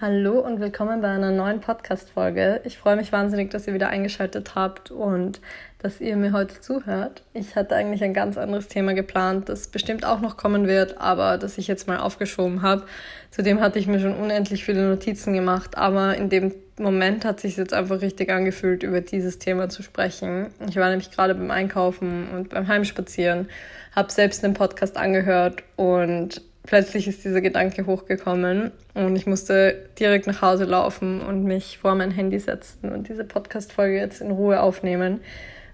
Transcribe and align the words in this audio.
Hallo 0.00 0.40
und 0.40 0.58
willkommen 0.58 1.00
bei 1.02 1.08
einer 1.08 1.30
neuen 1.30 1.60
Podcast-Folge. 1.60 2.62
Ich 2.64 2.78
freue 2.78 2.96
mich 2.96 3.12
wahnsinnig, 3.12 3.52
dass 3.52 3.68
ihr 3.68 3.74
wieder 3.74 3.90
eingeschaltet 3.90 4.56
habt 4.56 4.90
und 4.90 5.40
dass 5.78 6.00
ihr 6.00 6.16
mir 6.16 6.32
heute 6.32 6.60
zuhört. 6.60 7.22
Ich 7.32 7.54
hatte 7.54 7.76
eigentlich 7.76 8.02
ein 8.02 8.12
ganz 8.12 8.36
anderes 8.36 8.66
Thema 8.66 8.94
geplant, 8.94 9.48
das 9.48 9.68
bestimmt 9.68 10.04
auch 10.04 10.20
noch 10.20 10.36
kommen 10.36 10.66
wird, 10.66 10.98
aber 10.98 11.38
das 11.38 11.58
ich 11.58 11.68
jetzt 11.68 11.86
mal 11.86 11.98
aufgeschoben 11.98 12.62
habe. 12.62 12.86
Zudem 13.30 13.60
hatte 13.60 13.78
ich 13.78 13.86
mir 13.86 14.00
schon 14.00 14.16
unendlich 14.16 14.64
viele 14.64 14.88
Notizen 14.88 15.32
gemacht, 15.32 15.78
aber 15.78 16.16
in 16.16 16.28
dem 16.28 16.52
Moment 16.76 17.24
hat 17.24 17.38
sich 17.38 17.56
jetzt 17.56 17.72
einfach 17.72 18.00
richtig 18.00 18.30
angefühlt, 18.30 18.82
über 18.82 19.00
dieses 19.00 19.38
Thema 19.38 19.68
zu 19.68 19.84
sprechen. 19.84 20.48
Ich 20.68 20.74
war 20.74 20.88
nämlich 20.88 21.12
gerade 21.12 21.36
beim 21.36 21.52
Einkaufen 21.52 22.30
und 22.34 22.48
beim 22.48 22.66
Heimspazieren, 22.66 23.48
habe 23.94 24.10
selbst 24.10 24.42
den 24.42 24.54
Podcast 24.54 24.96
angehört 24.96 25.62
und 25.76 26.42
plötzlich 26.66 27.06
ist 27.06 27.24
dieser 27.24 27.40
Gedanke 27.40 27.86
hochgekommen 27.86 28.72
und 28.94 29.16
ich 29.16 29.26
musste 29.26 29.86
direkt 29.98 30.26
nach 30.26 30.42
Hause 30.42 30.64
laufen 30.64 31.20
und 31.20 31.44
mich 31.44 31.78
vor 31.78 31.94
mein 31.94 32.10
Handy 32.10 32.38
setzen 32.38 32.92
und 32.92 33.08
diese 33.08 33.24
Podcast-Folge 33.24 33.96
jetzt 33.96 34.20
in 34.20 34.30
Ruhe 34.30 34.60
aufnehmen. 34.60 35.20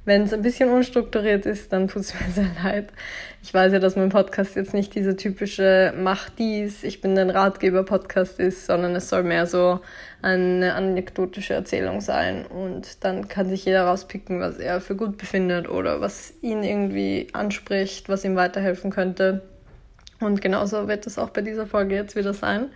Wenn 0.07 0.23
es 0.23 0.33
ein 0.33 0.41
bisschen 0.41 0.71
unstrukturiert 0.71 1.45
ist, 1.45 1.73
dann 1.73 1.87
tut 1.87 2.03
es 2.03 2.15
mir 2.21 2.33
sehr 2.33 2.51
leid. 2.65 2.89
Ich 3.43 3.53
weiß 3.53 3.73
ja, 3.73 3.79
dass 3.79 3.97
mein 3.97 4.09
Podcast 4.09 4.57
jetzt 4.57 4.75
nicht 4.75 4.95
diese 4.95 5.15
typische 5.15 5.93
Mach 5.97 6.31
dies, 6.31 6.83
ich 6.83 7.01
bin 7.01 7.15
dein 7.15 7.31
Ratgeber-Podcast 7.31 8.41
ist, 8.41 8.67
sondern 8.67 8.97
es 8.97 9.09
soll 9.09 9.23
mehr 9.23 9.47
so 9.47 9.81
eine 10.23 10.75
anekdotische 10.75 11.55
Erzählung 11.55 12.01
sein 12.01 12.47
und 12.47 13.05
dann 13.05 13.29
kann 13.29 13.49
sich 13.49 13.65
jeder 13.65 13.85
rauspicken, 13.85 14.41
was 14.41 14.59
er 14.59 14.81
für 14.81 14.97
gut 14.97 15.19
befindet 15.19 15.69
oder 15.69 16.01
was 16.01 16.35
ihn 16.41 16.63
irgendwie 16.63 17.29
anspricht, 17.33 18.09
was 18.09 18.25
ihm 18.25 18.37
weiterhelfen 18.37 18.91
könnte. 18.91 19.43
Und 20.21 20.43
genauso 20.43 20.87
wird 20.87 21.07
es 21.07 21.19
auch 21.19 21.31
bei 21.31 21.41
dieser 21.41 21.67
Folge 21.67 21.95
jetzt 21.95 22.15
wieder 22.15 22.35
sein. 22.35 22.67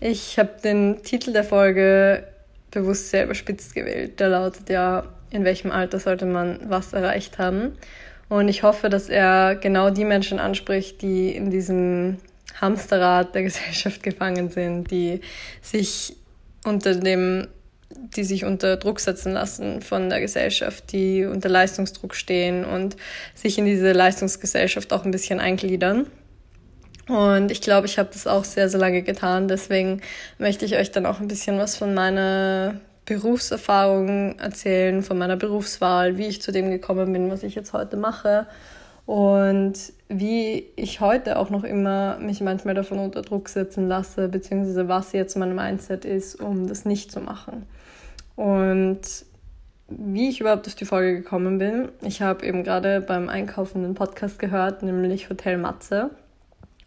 Ich 0.00 0.38
habe 0.38 0.50
den 0.62 1.02
Titel 1.02 1.32
der 1.32 1.44
Folge 1.44 2.24
bewusst 2.70 3.10
sehr 3.10 3.24
überspitzt 3.24 3.74
gewählt. 3.74 4.20
Der 4.20 4.28
lautet 4.28 4.68
ja, 4.70 5.04
in 5.30 5.44
welchem 5.44 5.70
Alter 5.70 6.00
sollte 6.00 6.26
man 6.26 6.60
was 6.68 6.92
erreicht 6.92 7.38
haben. 7.38 7.72
Und 8.28 8.48
ich 8.48 8.62
hoffe, 8.62 8.90
dass 8.90 9.08
er 9.08 9.56
genau 9.56 9.90
die 9.90 10.04
Menschen 10.04 10.38
anspricht, 10.38 11.02
die 11.02 11.30
in 11.30 11.50
diesem 11.50 12.18
Hamsterrad 12.60 13.34
der 13.34 13.42
Gesellschaft 13.44 14.02
gefangen 14.02 14.50
sind, 14.50 14.90
die 14.90 15.20
sich 15.62 16.16
unter 16.64 16.94
dem, 16.94 17.48
die 17.90 18.24
sich 18.24 18.44
unter 18.44 18.76
Druck 18.76 19.00
setzen 19.00 19.32
lassen 19.32 19.80
von 19.80 20.10
der 20.10 20.20
Gesellschaft, 20.20 20.92
die 20.92 21.24
unter 21.24 21.48
Leistungsdruck 21.48 22.14
stehen 22.14 22.64
und 22.64 22.96
sich 23.34 23.58
in 23.58 23.64
diese 23.64 23.92
Leistungsgesellschaft 23.92 24.92
auch 24.92 25.04
ein 25.04 25.10
bisschen 25.10 25.40
eingliedern. 25.40 26.06
Und 27.08 27.50
ich 27.50 27.62
glaube, 27.62 27.86
ich 27.86 27.98
habe 27.98 28.10
das 28.12 28.26
auch 28.26 28.44
sehr, 28.44 28.68
sehr 28.68 28.80
lange 28.80 29.02
getan. 29.02 29.48
Deswegen 29.48 30.02
möchte 30.38 30.64
ich 30.64 30.76
euch 30.76 30.90
dann 30.90 31.06
auch 31.06 31.20
ein 31.20 31.28
bisschen 31.28 31.58
was 31.58 31.76
von 31.76 31.94
meiner 31.94 32.74
Berufserfahrung 33.06 34.38
erzählen, 34.38 35.02
von 35.02 35.16
meiner 35.16 35.36
Berufswahl, 35.36 36.18
wie 36.18 36.26
ich 36.26 36.42
zu 36.42 36.52
dem 36.52 36.70
gekommen 36.70 37.12
bin, 37.12 37.30
was 37.30 37.42
ich 37.42 37.54
jetzt 37.54 37.72
heute 37.72 37.96
mache 37.96 38.46
und 39.06 39.72
wie 40.10 40.66
ich 40.76 41.00
heute 41.00 41.38
auch 41.38 41.48
noch 41.48 41.64
immer 41.64 42.18
mich 42.18 42.42
manchmal 42.42 42.74
davon 42.74 42.98
unter 42.98 43.22
Druck 43.22 43.48
setzen 43.48 43.88
lasse, 43.88 44.28
beziehungsweise 44.28 44.88
was 44.88 45.12
jetzt 45.12 45.36
mein 45.38 45.54
Mindset 45.54 46.04
ist, 46.04 46.34
um 46.34 46.68
das 46.68 46.84
nicht 46.84 47.10
zu 47.10 47.20
machen. 47.20 47.64
Und 48.36 49.00
wie 49.88 50.28
ich 50.28 50.40
überhaupt 50.40 50.66
auf 50.66 50.74
die 50.74 50.84
Folge 50.84 51.14
gekommen 51.14 51.56
bin, 51.56 51.88
ich 52.02 52.20
habe 52.20 52.44
eben 52.44 52.62
gerade 52.62 53.00
beim 53.00 53.30
Einkaufen 53.30 53.82
einen 53.82 53.94
Podcast 53.94 54.38
gehört, 54.38 54.82
nämlich 54.82 55.30
Hotel 55.30 55.56
Matze. 55.56 56.10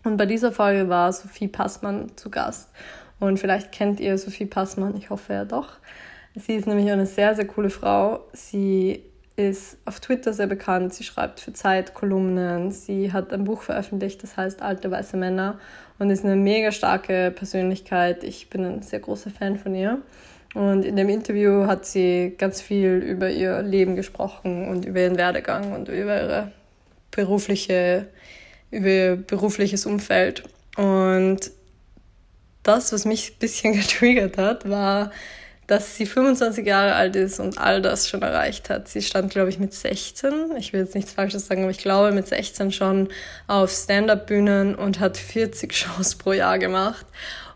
Und 0.04 0.18
bei 0.18 0.26
dieser 0.26 0.52
Folge 0.52 0.90
war 0.90 1.12
Sophie 1.14 1.48
Passmann 1.48 2.12
zu 2.16 2.30
Gast. 2.30 2.70
Und 3.20 3.38
vielleicht 3.40 3.72
kennt 3.72 4.00
ihr 4.00 4.18
Sophie 4.18 4.46
Passmann, 4.46 4.96
ich 4.98 5.10
hoffe 5.10 5.34
ja 5.34 5.46
doch. 5.46 5.78
Sie 6.36 6.56
ist 6.56 6.66
nämlich 6.66 6.90
eine 6.92 7.06
sehr, 7.06 7.36
sehr 7.36 7.46
coole 7.46 7.70
Frau. 7.70 8.22
Sie 8.34 9.04
ist 9.36 9.78
auf 9.86 10.00
Twitter 10.00 10.34
sehr 10.34 10.48
bekannt. 10.48 10.94
Sie 10.94 11.04
schreibt 11.04 11.40
für 11.40 11.54
Zeit 11.54 11.94
Kolumnen. 11.94 12.72
Sie 12.72 13.12
hat 13.12 13.34
ein 13.34 13.44
Buch 13.44 13.62
veröffentlicht, 13.62 14.24
das 14.24 14.38
heißt 14.38 14.62
Alte 14.62 14.90
weiße 14.92 15.18
Männer 15.18 15.60
und 16.00 16.10
ist 16.10 16.26
eine 16.26 16.36
mega 16.36 16.72
starke 16.72 17.32
Persönlichkeit. 17.32 18.24
Ich 18.24 18.50
bin 18.50 18.66
ein 18.66 18.82
sehr 18.82 19.00
großer 19.00 19.30
Fan 19.30 19.58
von 19.58 19.76
ihr. 19.76 20.02
Und 20.54 20.84
in 20.84 20.96
dem 20.96 21.10
Interview 21.10 21.66
hat 21.66 21.86
sie 21.86 22.34
ganz 22.38 22.62
viel 22.62 22.98
über 22.98 23.30
ihr 23.30 23.62
Leben 23.62 23.96
gesprochen 23.96 24.68
und 24.68 24.86
über 24.86 25.00
ihren 25.00 25.18
Werdegang 25.18 25.74
und 25.74 25.88
über 25.88 26.22
ihre 26.22 26.52
berufliche 27.12 28.08
über 28.72 28.88
ihr 28.88 29.16
berufliches 29.16 29.86
Umfeld. 29.86 30.44
Und 30.78 31.52
das, 32.64 32.92
was 32.92 33.06
mich 33.06 33.34
ein 33.34 33.40
bisschen 33.40 33.74
getriggert 33.80 34.38
hat, 34.38 34.70
war, 34.70 35.12
dass 35.68 35.96
sie 35.96 36.06
25 36.06 36.66
Jahre 36.66 36.96
alt 36.96 37.16
ist 37.16 37.40
und 37.40 37.58
all 37.58 37.82
das 37.82 38.10
schon 38.10 38.24
erreicht 38.24 38.70
hat. 38.70 38.90
Sie 38.90 39.02
stand, 39.02 39.32
glaube 39.32 39.50
ich, 39.50 39.58
mit 39.58 39.74
16, 39.74 40.52
ich 40.58 40.74
will 40.74 40.82
jetzt 40.82 40.96
nichts 40.96 41.14
Falsches 41.14 41.48
sagen, 41.48 41.62
aber 41.62 41.72
ich 41.72 41.78
glaube 41.78 42.12
mit 42.12 42.28
16 42.28 42.74
schon 42.74 43.08
auf 43.48 43.72
Stand-up-Bühnen 43.72 44.76
und 44.76 45.00
hat 45.00 45.16
40 45.18 45.74
Shows 45.74 46.16
pro 46.16 46.34
Jahr 46.34 46.60
gemacht. 46.60 47.06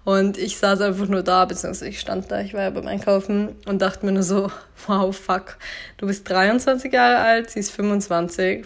Und 0.05 0.37
ich 0.37 0.57
saß 0.57 0.81
einfach 0.81 1.07
nur 1.07 1.23
da, 1.23 1.45
beziehungsweise 1.45 1.89
ich 1.89 1.99
stand 1.99 2.31
da, 2.31 2.39
ich 2.39 2.53
war 2.53 2.61
ja 2.61 2.69
beim 2.69 2.87
Einkaufen 2.87 3.55
und 3.65 3.81
dachte 3.81 4.05
mir 4.05 4.11
nur 4.13 4.23
so, 4.23 4.49
wow, 4.87 5.13
fuck, 5.13 5.57
du 5.97 6.07
bist 6.07 6.29
23 6.29 6.93
Jahre 6.93 7.17
alt, 7.17 7.49
sie 7.49 7.59
ist 7.59 7.71
25 7.71 8.65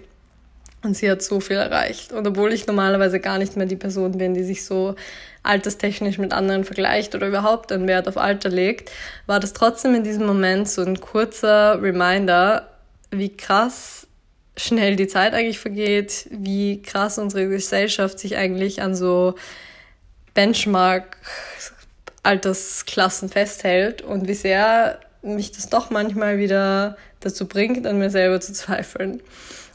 und 0.83 0.95
sie 0.95 1.09
hat 1.09 1.21
so 1.21 1.39
viel 1.39 1.57
erreicht. 1.57 2.11
Und 2.11 2.25
obwohl 2.27 2.53
ich 2.53 2.67
normalerweise 2.67 3.19
gar 3.19 3.37
nicht 3.37 3.57
mehr 3.57 3.65
die 3.65 3.75
Person 3.75 4.17
bin, 4.17 4.33
die 4.33 4.43
sich 4.43 4.65
so 4.65 4.95
alterstechnisch 5.43 6.17
mit 6.17 6.33
anderen 6.33 6.63
vergleicht 6.63 7.15
oder 7.15 7.27
überhaupt 7.27 7.71
einen 7.71 7.87
Wert 7.87 8.07
auf 8.07 8.17
Alter 8.17 8.49
legt, 8.49 8.91
war 9.25 9.39
das 9.39 9.53
trotzdem 9.53 9.95
in 9.95 10.03
diesem 10.03 10.25
Moment 10.25 10.69
so 10.69 10.81
ein 10.81 10.99
kurzer 10.99 11.81
Reminder, 11.81 12.69
wie 13.11 13.35
krass 13.35 14.07
schnell 14.55 14.95
die 14.95 15.07
Zeit 15.07 15.33
eigentlich 15.33 15.59
vergeht, 15.59 16.27
wie 16.31 16.81
krass 16.81 17.17
unsere 17.17 17.47
Gesellschaft 17.47 18.19
sich 18.19 18.35
eigentlich 18.35 18.81
an 18.81 18.95
so 18.95 19.35
Benchmark 20.33 21.17
Altersklassen 22.23 23.29
festhält 23.29 24.01
und 24.01 24.27
wie 24.27 24.33
sehr 24.33 24.99
mich 25.21 25.51
das 25.51 25.69
doch 25.69 25.89
manchmal 25.89 26.37
wieder 26.37 26.97
dazu 27.21 27.47
bringt, 27.47 27.87
an 27.87 27.99
mir 27.99 28.09
selber 28.09 28.39
zu 28.41 28.53
zweifeln. 28.53 29.21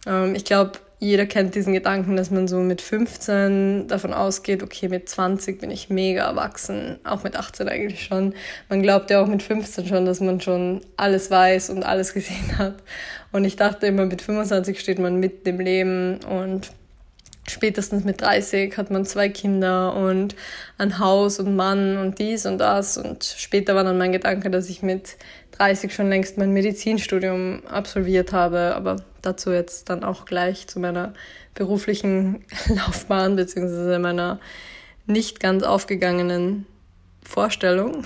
Ähm, 0.06 0.34
ich 0.34 0.44
glaube, 0.44 0.72
jeder 1.04 1.26
kennt 1.26 1.54
diesen 1.54 1.75
Gedanken, 1.75 2.16
dass 2.16 2.31
man 2.31 2.48
so 2.48 2.59
mit 2.60 2.81
15 2.81 3.88
davon 3.88 4.15
ausgeht, 4.15 4.62
okay, 4.62 4.88
mit 4.88 5.09
20 5.09 5.60
bin 5.60 5.70
ich 5.70 5.91
mega 5.91 6.26
erwachsen, 6.26 6.98
auch 7.04 7.25
mit 7.25 7.37
18 7.37 7.69
eigentlich 7.69 8.04
schon. 8.04 8.34
Man 8.70 8.82
glaubt 8.82 9.10
ja 9.10 9.22
auch 9.22 9.26
mit 9.26 9.42
15 9.42 9.87
schon, 9.87 10.06
dass 10.06 10.20
man 10.20 10.41
schon 10.41 10.81
alles 10.97 11.31
weiß 11.31 11.69
und 11.70 11.84
alles 11.84 12.15
gesehen 12.15 12.56
hat. 12.59 12.76
Und 13.32 13.44
ich 13.44 13.56
dachte 13.56 13.87
immer, 13.87 14.06
mit 14.06 14.22
25 14.22 14.81
steht 14.81 14.98
man 14.98 15.20
mitten 15.20 15.47
im 15.48 15.60
Leben 15.60 16.20
und 16.25 16.70
spätestens 17.49 18.05
mit 18.05 18.21
30 18.21 18.77
hat 18.77 18.91
man 18.91 19.05
zwei 19.05 19.28
Kinder 19.28 19.94
und 19.94 20.34
ein 20.78 20.99
Haus 20.99 21.38
und 21.38 21.56
Mann 21.56 21.99
und 21.99 22.19
dies 22.19 22.47
und 22.47 22.59
das. 22.59 22.97
Und 22.97 23.25
später 23.25 23.75
war 23.75 23.84
dann 23.84 23.99
mein 23.99 24.12
Gedanke, 24.12 24.50
dass 24.50 24.69
ich 24.69 24.82
mit 24.82 25.16
30 25.53 25.94
schon 25.94 26.09
längst 26.09 26.38
mein 26.38 26.53
Medizinstudium 26.53 27.66
absolviert 27.66 28.33
habe. 28.33 28.75
Aber 28.75 28.97
dazu 29.22 29.53
jetzt 29.53 29.88
dann 29.91 30.04
auch 30.04 30.25
gleich 30.25 30.66
zu 30.66 30.81
meiner 30.81 31.15
beruflichen 31.54 32.44
Laufbahn 32.69 33.37
beziehungsweise 33.37 33.99
meiner 33.99 34.41
nicht 35.06 35.41
ganz 35.41 35.62
aufgegangenen 35.62 36.66
Vorstellung. 37.22 38.04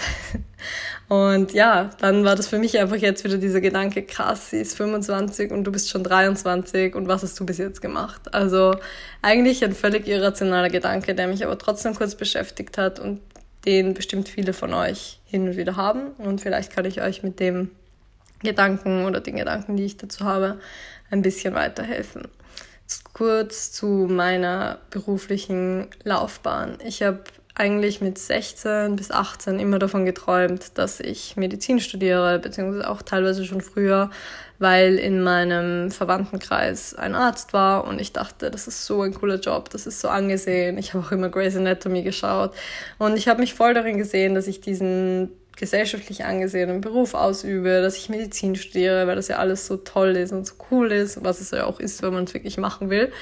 Und 1.09 1.55
ja, 1.55 1.89
dann 2.01 2.25
war 2.25 2.37
das 2.37 2.49
für 2.49 2.59
mich 2.59 2.79
einfach 2.79 2.97
jetzt 2.97 3.25
wieder 3.25 3.39
dieser 3.39 3.63
Gedanke, 3.63 4.03
krass, 4.03 4.51
sie 4.51 4.59
ist 4.59 4.77
25 4.77 5.51
und 5.51 5.65
du 5.65 5.73
bist 5.73 5.89
schon 5.89 6.05
23 6.05 6.95
und 6.95 7.09
was 7.09 7.23
hast 7.23 7.41
du 7.41 7.47
bis 7.47 7.57
jetzt 7.57 7.81
gemacht? 7.81 8.35
Also 8.35 8.75
eigentlich 9.23 9.65
ein 9.65 9.73
völlig 9.73 10.07
irrationaler 10.07 10.69
Gedanke, 10.69 11.15
der 11.15 11.27
mich 11.27 11.43
aber 11.43 11.57
trotzdem 11.57 11.95
kurz 11.95 12.15
beschäftigt 12.15 12.77
hat 12.77 13.01
und 13.01 13.21
den 13.65 13.95
bestimmt 13.95 14.29
viele 14.29 14.53
von 14.53 14.75
euch 14.75 15.21
hin 15.25 15.49
und 15.49 15.57
wieder 15.57 15.77
haben. 15.77 16.09
Und 16.19 16.43
vielleicht 16.43 16.73
kann 16.73 16.85
ich 16.85 17.01
euch 17.01 17.23
mit 17.23 17.41
dem 17.41 17.71
Gedanken 18.43 19.07
oder 19.07 19.21
den 19.21 19.37
Gedanken, 19.37 19.77
die 19.77 19.85
ich 19.85 19.97
dazu 19.97 20.25
habe, 20.25 20.61
ein 21.11 21.23
bisschen 21.23 21.55
weiterhelfen. 21.55 22.29
Kurz 23.13 23.73
zu 23.73 23.87
meiner 23.87 24.79
beruflichen 24.91 25.89
Laufbahn. 26.05 26.79
Ich 26.85 27.03
habe 27.03 27.21
eigentlich 27.59 28.01
mit 28.01 28.19
16 28.19 28.97
bis 28.97 29.11
18 29.11 29.59
immer 29.59 29.79
davon 29.79 30.05
geträumt, 30.05 30.79
dass 30.79 31.01
ich 31.01 31.37
Medizin 31.37 31.81
studiere, 31.81 32.39
beziehungsweise 32.39 32.89
auch 32.89 33.03
teilweise 33.03 33.45
schon 33.45 33.61
früher, 33.61 34.11
weil 34.59 34.97
in 34.97 35.23
meinem 35.23 35.91
Verwandtenkreis 35.91 36.95
ein 36.95 37.15
Arzt 37.15 37.53
war 37.53 37.85
und 37.85 38.01
ich 38.01 38.13
dachte, 38.13 38.51
das 38.51 38.69
ist 38.69 38.87
so 38.87 39.03
ein 39.03 39.15
cooler 39.15 39.41
Job, 39.41 39.71
das 39.71 39.87
ist 39.87 40.01
so 40.01 40.09
angesehen. 40.09 40.79
Ich 40.79 40.95
habe 40.95 41.05
auch 41.05 41.13
immer 41.13 41.29
Grey's 41.29 41.57
Anatomy 41.57 42.03
geschaut 42.03 42.53
und 42.99 43.17
ich 43.17 43.29
habe 43.29 43.41
mich 43.41 43.55
voll 43.55 43.75
darin 43.75 43.99
gesehen, 43.99 44.35
dass 44.35 44.47
ich 44.47 44.61
diesen 44.61 45.31
gesellschaftlich 45.57 46.25
angesehenen 46.25 46.81
Beruf 46.81 47.15
ausübe, 47.15 47.83
dass 47.83 47.97
ich 47.97 48.09
Medizin 48.09 48.55
studiere, 48.55 49.07
weil 49.07 49.17
das 49.17 49.29
ja 49.29 49.39
alles 49.39 49.67
so 49.67 49.77
toll 49.77 50.17
ist 50.17 50.33
und 50.33 50.47
so 50.47 50.55
cool 50.71 50.93
ist, 50.93 51.25
was 51.25 51.41
es 51.41 51.51
ja 51.51 51.65
auch 51.65 51.81
ist, 51.81 52.03
wenn 52.03 52.15
man 52.15 52.25
es 52.25 52.35
wirklich 52.35 52.59
machen 52.59 52.91
will. 52.91 53.13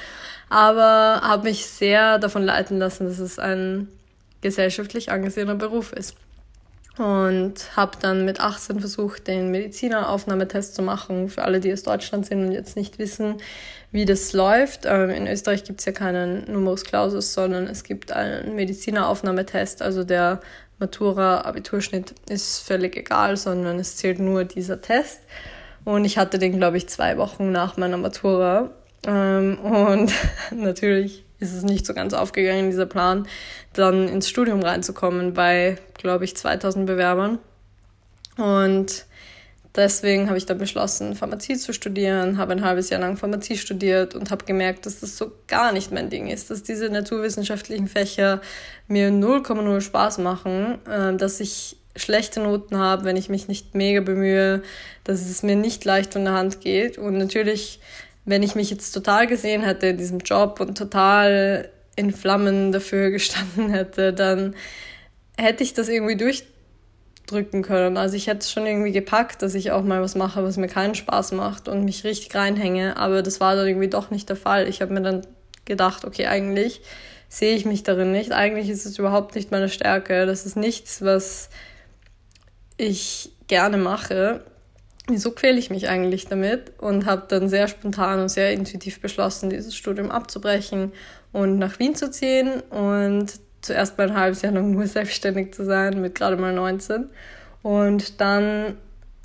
Aber 0.48 1.22
habe 1.22 1.44
mich 1.44 1.66
sehr 1.66 2.18
davon 2.18 2.42
leiten 2.42 2.78
lassen, 2.78 3.06
dass 3.06 3.18
es 3.18 3.38
ein 3.38 3.88
gesellschaftlich 4.40 5.10
angesehener 5.10 5.54
Beruf 5.54 5.92
ist. 5.92 6.16
und 6.98 7.76
habe 7.76 7.98
dann 8.00 8.24
mit 8.24 8.40
18 8.40 8.80
versucht, 8.80 9.26
den 9.26 9.50
Medizineraufnahmetest 9.50 10.74
zu 10.74 10.80
machen. 10.80 11.28
Für 11.28 11.42
alle, 11.42 11.60
die 11.60 11.70
aus 11.70 11.82
Deutschland 11.82 12.24
sind 12.24 12.46
und 12.46 12.52
jetzt 12.52 12.74
nicht 12.74 12.98
wissen, 12.98 13.36
wie 13.92 14.06
das 14.06 14.32
läuft. 14.32 14.86
Ähm, 14.86 15.10
in 15.10 15.26
Österreich 15.26 15.64
gibt 15.64 15.80
es 15.80 15.84
ja 15.84 15.92
keinen 15.92 16.50
Numerus 16.50 16.84
Clausus, 16.84 17.34
sondern 17.34 17.66
es 17.66 17.84
gibt 17.84 18.12
einen 18.12 18.54
Medizineraufnahmetest. 18.56 19.82
Also 19.82 20.04
der 20.04 20.40
Matura-Abiturschnitt 20.78 22.14
ist 22.30 22.60
völlig 22.60 22.96
egal, 22.96 23.36
sondern 23.36 23.78
es 23.78 23.96
zählt 23.96 24.18
nur 24.18 24.44
dieser 24.44 24.80
Test. 24.80 25.20
Und 25.84 26.06
ich 26.06 26.16
hatte 26.16 26.38
den, 26.38 26.56
glaube 26.56 26.78
ich, 26.78 26.88
zwei 26.88 27.18
Wochen 27.18 27.52
nach 27.52 27.76
meiner 27.76 27.98
Matura. 27.98 28.70
Ähm, 29.06 29.58
und 29.58 30.12
natürlich 30.50 31.25
ist 31.38 31.52
es 31.52 31.62
nicht 31.62 31.86
so 31.86 31.94
ganz 31.94 32.14
aufgegangen, 32.14 32.70
dieser 32.70 32.86
Plan, 32.86 33.26
dann 33.72 34.08
ins 34.08 34.28
Studium 34.28 34.62
reinzukommen 34.62 35.34
bei, 35.34 35.78
glaube 35.98 36.24
ich, 36.24 36.36
2000 36.36 36.86
Bewerbern. 36.86 37.38
Und 38.36 39.06
deswegen 39.74 40.28
habe 40.28 40.38
ich 40.38 40.46
dann 40.46 40.58
beschlossen, 40.58 41.14
Pharmazie 41.14 41.56
zu 41.56 41.72
studieren, 41.72 42.38
habe 42.38 42.52
ein 42.52 42.64
halbes 42.64 42.90
Jahr 42.90 43.00
lang 43.00 43.16
Pharmazie 43.16 43.58
studiert 43.58 44.14
und 44.14 44.30
habe 44.30 44.44
gemerkt, 44.44 44.86
dass 44.86 45.00
das 45.00 45.16
so 45.16 45.32
gar 45.46 45.72
nicht 45.72 45.92
mein 45.92 46.10
Ding 46.10 46.28
ist, 46.28 46.50
dass 46.50 46.62
diese 46.62 46.88
naturwissenschaftlichen 46.88 47.88
Fächer 47.88 48.40
mir 48.88 49.10
0,0 49.10 49.80
Spaß 49.80 50.18
machen, 50.18 50.78
äh, 50.86 51.16
dass 51.16 51.40
ich 51.40 51.76
schlechte 51.96 52.40
Noten 52.40 52.76
habe, 52.76 53.04
wenn 53.04 53.16
ich 53.16 53.28
mich 53.28 53.48
nicht 53.48 53.74
mega 53.74 54.00
bemühe, 54.00 54.62
dass 55.04 55.22
es 55.22 55.42
mir 55.42 55.56
nicht 55.56 55.84
leicht 55.84 56.12
von 56.12 56.24
der 56.24 56.34
Hand 56.34 56.60
geht. 56.60 56.98
Und 56.98 57.16
natürlich 57.16 57.80
wenn 58.26 58.42
ich 58.42 58.54
mich 58.56 58.70
jetzt 58.70 58.92
total 58.92 59.26
gesehen 59.26 59.62
hätte 59.62 59.86
in 59.86 59.96
diesem 59.96 60.18
Job 60.18 60.60
und 60.60 60.76
total 60.76 61.70
in 61.94 62.12
Flammen 62.12 62.72
dafür 62.72 63.10
gestanden 63.12 63.70
hätte, 63.70 64.12
dann 64.12 64.54
hätte 65.38 65.62
ich 65.62 65.72
das 65.72 65.88
irgendwie 65.88 66.16
durchdrücken 66.16 67.62
können. 67.62 67.96
Also 67.96 68.16
ich 68.16 68.26
hätte 68.26 68.40
es 68.40 68.50
schon 68.50 68.66
irgendwie 68.66 68.92
gepackt, 68.92 69.42
dass 69.42 69.54
ich 69.54 69.70
auch 69.70 69.82
mal 69.82 70.02
was 70.02 70.16
mache, 70.16 70.42
was 70.42 70.56
mir 70.56 70.68
keinen 70.68 70.94
Spaß 70.94 71.32
macht 71.32 71.68
und 71.68 71.84
mich 71.84 72.04
richtig 72.04 72.34
reinhänge. 72.34 72.96
Aber 72.96 73.22
das 73.22 73.40
war 73.40 73.54
dann 73.54 73.66
irgendwie 73.66 73.88
doch 73.88 74.10
nicht 74.10 74.28
der 74.28 74.36
Fall. 74.36 74.68
Ich 74.68 74.82
habe 74.82 74.92
mir 74.92 75.02
dann 75.02 75.26
gedacht, 75.64 76.04
okay, 76.04 76.26
eigentlich 76.26 76.82
sehe 77.28 77.54
ich 77.56 77.64
mich 77.64 77.84
darin 77.84 78.12
nicht. 78.12 78.32
Eigentlich 78.32 78.68
ist 78.68 78.86
es 78.86 78.98
überhaupt 78.98 79.36
nicht 79.36 79.52
meine 79.52 79.68
Stärke. 79.68 80.26
Das 80.26 80.46
ist 80.46 80.56
nichts, 80.56 81.02
was 81.02 81.48
ich 82.76 83.30
gerne 83.46 83.76
mache 83.76 84.42
wieso 85.06 85.30
quäle 85.30 85.58
ich 85.58 85.70
mich 85.70 85.88
eigentlich 85.88 86.26
damit? 86.26 86.72
Und 86.78 87.06
habe 87.06 87.24
dann 87.28 87.48
sehr 87.48 87.68
spontan 87.68 88.20
und 88.20 88.28
sehr 88.28 88.52
intuitiv 88.52 89.00
beschlossen, 89.00 89.50
dieses 89.50 89.76
Studium 89.76 90.10
abzubrechen 90.10 90.92
und 91.32 91.58
nach 91.58 91.78
Wien 91.78 91.94
zu 91.94 92.10
ziehen 92.10 92.60
und 92.70 93.34
zuerst 93.60 93.98
mal 93.98 94.10
ein 94.10 94.16
halbes 94.16 94.42
Jahr 94.42 94.52
lang 94.52 94.70
nur 94.70 94.86
selbstständig 94.86 95.54
zu 95.54 95.64
sein, 95.64 96.00
mit 96.00 96.14
gerade 96.14 96.36
mal 96.36 96.52
19. 96.52 97.08
Und 97.62 98.20
dann 98.20 98.76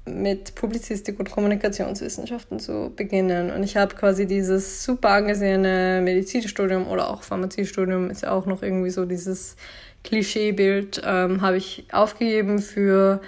mit 0.05 0.55
Publizistik 0.55 1.19
und 1.19 1.29
Kommunikationswissenschaften 1.29 2.59
zu 2.59 2.91
beginnen. 2.95 3.51
Und 3.51 3.63
ich 3.63 3.77
habe 3.77 3.95
quasi 3.95 4.25
dieses 4.25 4.83
super 4.83 5.09
angesehene 5.09 6.01
Medizinstudium 6.03 6.87
oder 6.87 7.09
auch 7.09 7.21
Pharmaziestudium, 7.21 8.09
ist 8.09 8.23
ja 8.23 8.31
auch 8.31 8.47
noch 8.47 8.63
irgendwie 8.63 8.89
so 8.89 9.05
dieses 9.05 9.55
Klischeebild, 10.03 11.01
ähm, 11.05 11.41
habe 11.41 11.57
ich 11.57 11.85
aufgegeben 11.91 12.59
für 12.59 13.21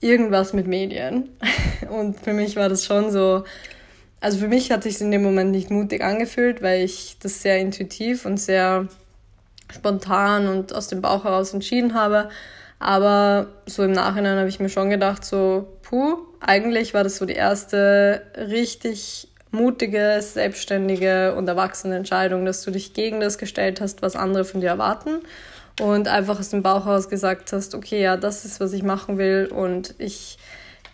irgendwas 0.00 0.52
mit 0.52 0.66
Medien. 0.66 1.28
Und 1.90 2.18
für 2.18 2.32
mich 2.32 2.56
war 2.56 2.68
das 2.68 2.84
schon 2.84 3.10
so, 3.10 3.44
also 4.20 4.38
für 4.38 4.48
mich 4.48 4.70
hat 4.70 4.82
sich 4.82 5.00
in 5.00 5.10
dem 5.10 5.22
Moment 5.22 5.50
nicht 5.50 5.70
mutig 5.70 6.02
angefühlt, 6.02 6.62
weil 6.62 6.84
ich 6.84 7.16
das 7.22 7.42
sehr 7.42 7.58
intuitiv 7.58 8.26
und 8.26 8.38
sehr 8.38 8.88
spontan 9.72 10.48
und 10.48 10.74
aus 10.74 10.88
dem 10.88 11.00
Bauch 11.00 11.24
heraus 11.24 11.54
entschieden 11.54 11.94
habe. 11.94 12.28
Aber 12.78 13.48
so 13.66 13.82
im 13.82 13.92
Nachhinein 13.92 14.38
habe 14.38 14.48
ich 14.48 14.60
mir 14.60 14.68
schon 14.68 14.90
gedacht, 14.90 15.24
so, 15.24 15.78
puh, 15.82 16.18
eigentlich 16.40 16.92
war 16.92 17.04
das 17.04 17.16
so 17.16 17.24
die 17.24 17.34
erste 17.34 18.22
richtig 18.36 19.28
mutige, 19.50 20.18
selbstständige 20.20 21.34
und 21.34 21.48
erwachsene 21.48 21.96
Entscheidung, 21.96 22.44
dass 22.44 22.62
du 22.62 22.70
dich 22.70 22.94
gegen 22.94 23.20
das 23.20 23.38
gestellt 23.38 23.80
hast, 23.80 24.02
was 24.02 24.16
andere 24.16 24.44
von 24.44 24.60
dir 24.60 24.68
erwarten 24.68 25.20
und 25.80 26.08
einfach 26.08 26.38
aus 26.38 26.50
dem 26.50 26.62
Bauch 26.62 26.86
heraus 26.86 27.08
gesagt 27.08 27.52
hast, 27.52 27.74
okay, 27.74 28.02
ja, 28.02 28.16
das 28.16 28.44
ist, 28.44 28.60
was 28.60 28.72
ich 28.72 28.82
machen 28.82 29.18
will 29.18 29.50
und 29.52 29.94
ich 29.98 30.38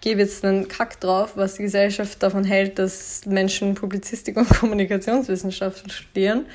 gebe 0.00 0.20
jetzt 0.20 0.44
einen 0.44 0.68
Kack 0.68 1.00
drauf, 1.00 1.32
was 1.36 1.54
die 1.54 1.62
Gesellschaft 1.62 2.22
davon 2.22 2.44
hält, 2.44 2.78
dass 2.78 3.26
Menschen 3.26 3.74
Publizistik 3.74 4.36
und 4.36 4.48
Kommunikationswissenschaften 4.60 5.90
studieren 5.90 6.46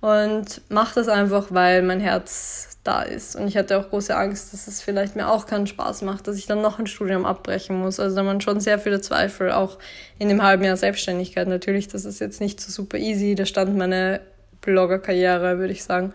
und 0.00 0.60
mache 0.68 0.96
das 0.96 1.08
einfach, 1.08 1.48
weil 1.50 1.82
mein 1.82 2.00
Herz 2.00 2.78
da 2.84 3.02
ist. 3.02 3.36
Und 3.36 3.48
ich 3.48 3.56
hatte 3.56 3.78
auch 3.78 3.90
große 3.90 4.16
Angst, 4.16 4.52
dass 4.52 4.66
es 4.66 4.80
vielleicht 4.80 5.16
mir 5.16 5.28
auch 5.28 5.46
keinen 5.46 5.66
Spaß 5.66 6.02
macht, 6.02 6.26
dass 6.26 6.36
ich 6.36 6.46
dann 6.46 6.62
noch 6.62 6.78
ein 6.78 6.86
Studium 6.86 7.26
abbrechen 7.26 7.78
muss. 7.78 8.00
Also 8.00 8.16
da 8.16 8.24
waren 8.24 8.40
schon 8.40 8.60
sehr 8.60 8.78
viele 8.78 9.00
Zweifel, 9.00 9.52
auch 9.52 9.78
in 10.18 10.28
dem 10.28 10.42
halben 10.42 10.64
Jahr 10.64 10.76
Selbstständigkeit. 10.76 11.48
Natürlich, 11.48 11.88
das 11.88 12.04
ist 12.04 12.20
jetzt 12.20 12.40
nicht 12.40 12.60
so 12.60 12.70
super 12.70 12.98
easy. 12.98 13.34
Da 13.34 13.44
stand 13.44 13.76
meine 13.76 14.20
Bloggerkarriere, 14.60 15.58
würde 15.58 15.72
ich 15.72 15.84
sagen, 15.84 16.12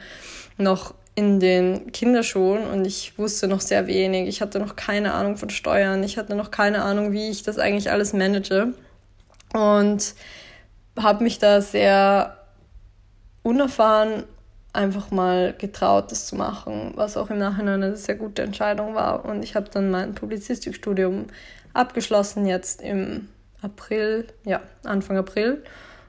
noch 0.58 0.94
in 1.16 1.40
den 1.40 1.92
Kinderschuhen 1.92 2.66
und 2.66 2.86
ich 2.86 3.18
wusste 3.18 3.48
noch 3.48 3.62
sehr 3.62 3.86
wenig. 3.88 4.28
Ich 4.28 4.42
hatte 4.42 4.60
noch 4.60 4.76
keine 4.76 5.14
Ahnung 5.14 5.38
von 5.38 5.50
Steuern. 5.50 6.04
Ich 6.04 6.18
hatte 6.18 6.36
noch 6.36 6.50
keine 6.50 6.82
Ahnung, 6.82 7.12
wie 7.12 7.30
ich 7.30 7.44
das 7.44 7.60
eigentlich 7.60 7.92
alles 7.92 8.14
manage. 8.14 8.74
Und 9.54 10.16
habe 10.98 11.24
mich 11.24 11.38
da 11.38 11.62
sehr 11.62 12.38
unerfahren 13.44 14.24
einfach 14.74 15.12
mal 15.12 15.54
getraut, 15.56 16.12
das 16.12 16.26
zu 16.26 16.36
machen, 16.36 16.94
was 16.96 17.16
auch 17.16 17.30
im 17.30 17.38
Nachhinein 17.38 17.84
eine 17.84 17.96
sehr 17.96 18.16
gute 18.16 18.42
Entscheidung 18.42 18.96
war. 18.96 19.24
Und 19.26 19.44
ich 19.44 19.56
habe 19.56 19.70
dann 19.72 19.92
mein 19.92 20.16
Publizistikstudium 20.16 21.28
abgeschlossen, 21.74 22.48
jetzt 22.48 22.82
im 22.82 23.30
April, 23.62 24.28
ja, 24.46 24.62
Anfang 24.84 25.18
April. 25.18 25.64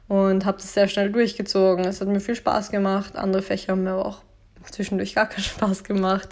Und 0.09 0.47
habe 0.47 0.59
das 0.59 0.73
sehr 0.73 0.89
schnell 0.89 1.11
durchgezogen. 1.13 1.85
Es 1.85 2.01
hat 2.01 2.09
mir 2.09 2.21
viel 2.21 2.35
Spaß 2.35 2.71
gemacht. 2.71 3.17
Andere 3.17 3.43
Fächer 3.43 3.73
haben 3.73 3.85
mir 3.85 3.93
aber 3.93 4.07
auch 4.07 4.23
zwischendurch 4.71 5.15
gar 5.15 5.29
keinen 5.29 5.45
Spaß 5.45 5.85
gemacht. 5.85 6.29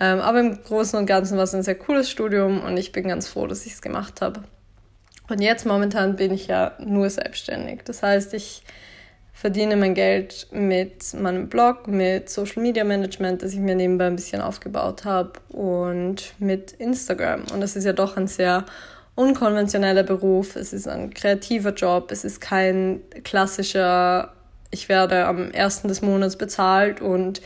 Ähm, 0.00 0.20
aber 0.20 0.40
im 0.40 0.62
Großen 0.62 0.98
und 0.98 1.06
Ganzen 1.06 1.36
war 1.36 1.44
es 1.44 1.54
ein 1.54 1.62
sehr 1.62 1.74
cooles 1.74 2.10
Studium 2.10 2.62
und 2.62 2.76
ich 2.76 2.92
bin 2.92 3.08
ganz 3.08 3.28
froh, 3.28 3.46
dass 3.46 3.66
ich 3.66 3.72
es 3.72 3.82
gemacht 3.82 4.20
habe. 4.20 4.42
Und 5.28 5.40
jetzt 5.40 5.66
momentan 5.66 6.16
bin 6.16 6.32
ich 6.32 6.46
ja 6.46 6.72
nur 6.78 7.10
selbstständig. 7.10 7.82
Das 7.84 8.02
heißt, 8.02 8.32
ich 8.34 8.62
verdiene 9.32 9.76
mein 9.76 9.94
Geld 9.94 10.48
mit 10.50 11.14
meinem 11.14 11.48
Blog, 11.48 11.86
mit 11.86 12.28
Social 12.28 12.62
Media 12.62 12.82
Management, 12.82 13.42
das 13.42 13.52
ich 13.52 13.60
mir 13.60 13.76
nebenbei 13.76 14.06
ein 14.06 14.16
bisschen 14.16 14.40
aufgebaut 14.40 15.04
habe 15.04 15.32
und 15.50 16.34
mit 16.38 16.72
Instagram. 16.72 17.42
Und 17.52 17.60
das 17.60 17.76
ist 17.76 17.84
ja 17.84 17.92
doch 17.92 18.16
ein 18.16 18.26
sehr 18.26 18.64
unkonventioneller 19.14 20.02
Beruf. 20.02 20.56
Es 20.56 20.72
ist 20.72 20.88
ein 20.88 21.12
kreativer 21.14 21.72
Job. 21.72 22.10
Es 22.10 22.24
ist 22.24 22.40
kein 22.40 23.00
klassischer, 23.22 24.32
ich 24.70 24.88
werde 24.88 25.26
am 25.26 25.50
ersten 25.50 25.88
des 25.88 26.02
Monats 26.02 26.36
bezahlt 26.36 27.00
und 27.00 27.40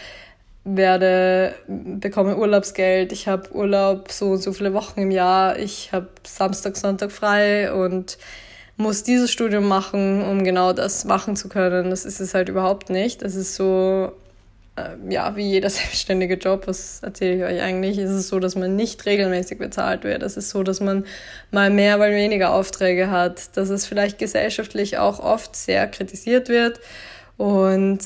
werde, 0.64 1.54
bekomme 1.66 2.36
Urlaubsgeld, 2.36 3.12
ich 3.12 3.26
habe 3.26 3.52
Urlaub 3.52 4.12
so 4.12 4.32
und 4.32 4.42
so 4.42 4.52
viele 4.52 4.74
Wochen 4.74 5.00
im 5.00 5.10
Jahr, 5.10 5.58
ich 5.58 5.92
habe 5.92 6.08
Samstag, 6.24 6.76
Sonntag 6.76 7.10
frei 7.10 7.72
und 7.72 8.18
muss 8.76 9.02
dieses 9.02 9.30
Studium 9.30 9.66
machen, 9.66 10.22
um 10.22 10.44
genau 10.44 10.72
das 10.72 11.04
machen 11.04 11.36
zu 11.36 11.48
können. 11.48 11.90
Das 11.90 12.04
ist 12.04 12.20
es 12.20 12.34
halt 12.34 12.48
überhaupt 12.48 12.90
nicht. 12.90 13.22
Es 13.22 13.34
ist 13.34 13.54
so, 13.54 14.12
äh, 14.76 15.12
ja, 15.12 15.36
wie 15.36 15.50
jeder 15.50 15.68
selbstständige 15.70 16.34
Job, 16.34 16.66
was 16.66 17.02
erzähle 17.02 17.36
ich 17.36 17.42
euch 17.42 17.62
eigentlich, 17.62 17.98
ist 17.98 18.10
es 18.10 18.28
so, 18.28 18.38
dass 18.38 18.54
man 18.54 18.76
nicht 18.76 19.04
regelmäßig 19.04 19.58
bezahlt 19.58 20.04
wird. 20.04 20.22
Es 20.22 20.36
ist 20.36 20.50
so, 20.50 20.62
dass 20.62 20.80
man 20.80 21.04
mal 21.50 21.70
mehr, 21.70 21.98
mal 21.98 22.12
weniger 22.12 22.52
Aufträge 22.52 23.10
hat, 23.10 23.56
dass 23.56 23.68
es 23.68 23.84
vielleicht 23.84 24.18
gesellschaftlich 24.18 24.98
auch 24.98 25.18
oft 25.18 25.56
sehr 25.56 25.86
kritisiert 25.88 26.48
wird 26.48 26.80
und 27.36 27.98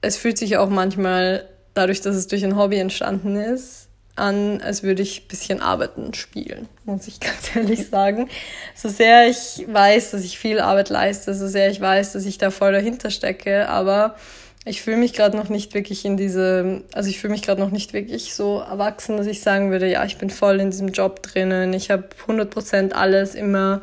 es 0.00 0.16
fühlt 0.16 0.38
sich 0.38 0.56
auch 0.56 0.68
manchmal 0.68 1.48
dadurch, 1.74 2.00
dass 2.00 2.16
es 2.16 2.26
durch 2.26 2.44
ein 2.44 2.56
Hobby 2.56 2.78
entstanden 2.78 3.36
ist, 3.36 3.88
an, 4.14 4.60
als 4.60 4.82
würde 4.82 5.02
ich 5.02 5.22
ein 5.22 5.28
bisschen 5.28 5.62
arbeiten 5.62 6.12
spielen, 6.12 6.68
muss 6.84 7.08
ich 7.08 7.18
ganz 7.20 7.56
ehrlich 7.56 7.88
sagen. 7.88 8.28
So 8.74 8.88
sehr 8.88 9.28
ich 9.28 9.64
weiß, 9.66 10.10
dass 10.10 10.22
ich 10.22 10.38
viel 10.38 10.60
Arbeit 10.60 10.90
leiste, 10.90 11.34
so 11.34 11.48
sehr 11.48 11.70
ich 11.70 11.80
weiß, 11.80 12.12
dass 12.12 12.26
ich 12.26 12.38
da 12.38 12.50
voll 12.50 12.72
dahinter 12.72 13.10
stecke, 13.10 13.68
aber 13.68 14.16
ich 14.64 14.82
fühle 14.82 14.98
mich 14.98 15.12
gerade 15.12 15.36
noch 15.36 15.48
nicht 15.48 15.74
wirklich 15.74 16.04
in 16.04 16.16
diese, 16.16 16.82
also 16.92 17.08
ich 17.08 17.18
fühle 17.20 17.32
mich 17.32 17.42
gerade 17.42 17.60
noch 17.60 17.70
nicht 17.70 17.94
wirklich 17.94 18.34
so 18.34 18.60
erwachsen, 18.60 19.16
dass 19.16 19.26
ich 19.26 19.40
sagen 19.40 19.70
würde, 19.70 19.90
ja, 19.90 20.04
ich 20.04 20.18
bin 20.18 20.30
voll 20.30 20.60
in 20.60 20.70
diesem 20.70 20.88
Job 20.88 21.22
drinnen, 21.22 21.72
ich 21.72 21.90
habe 21.90 22.08
100% 22.26 22.92
alles 22.92 23.34
immer 23.34 23.80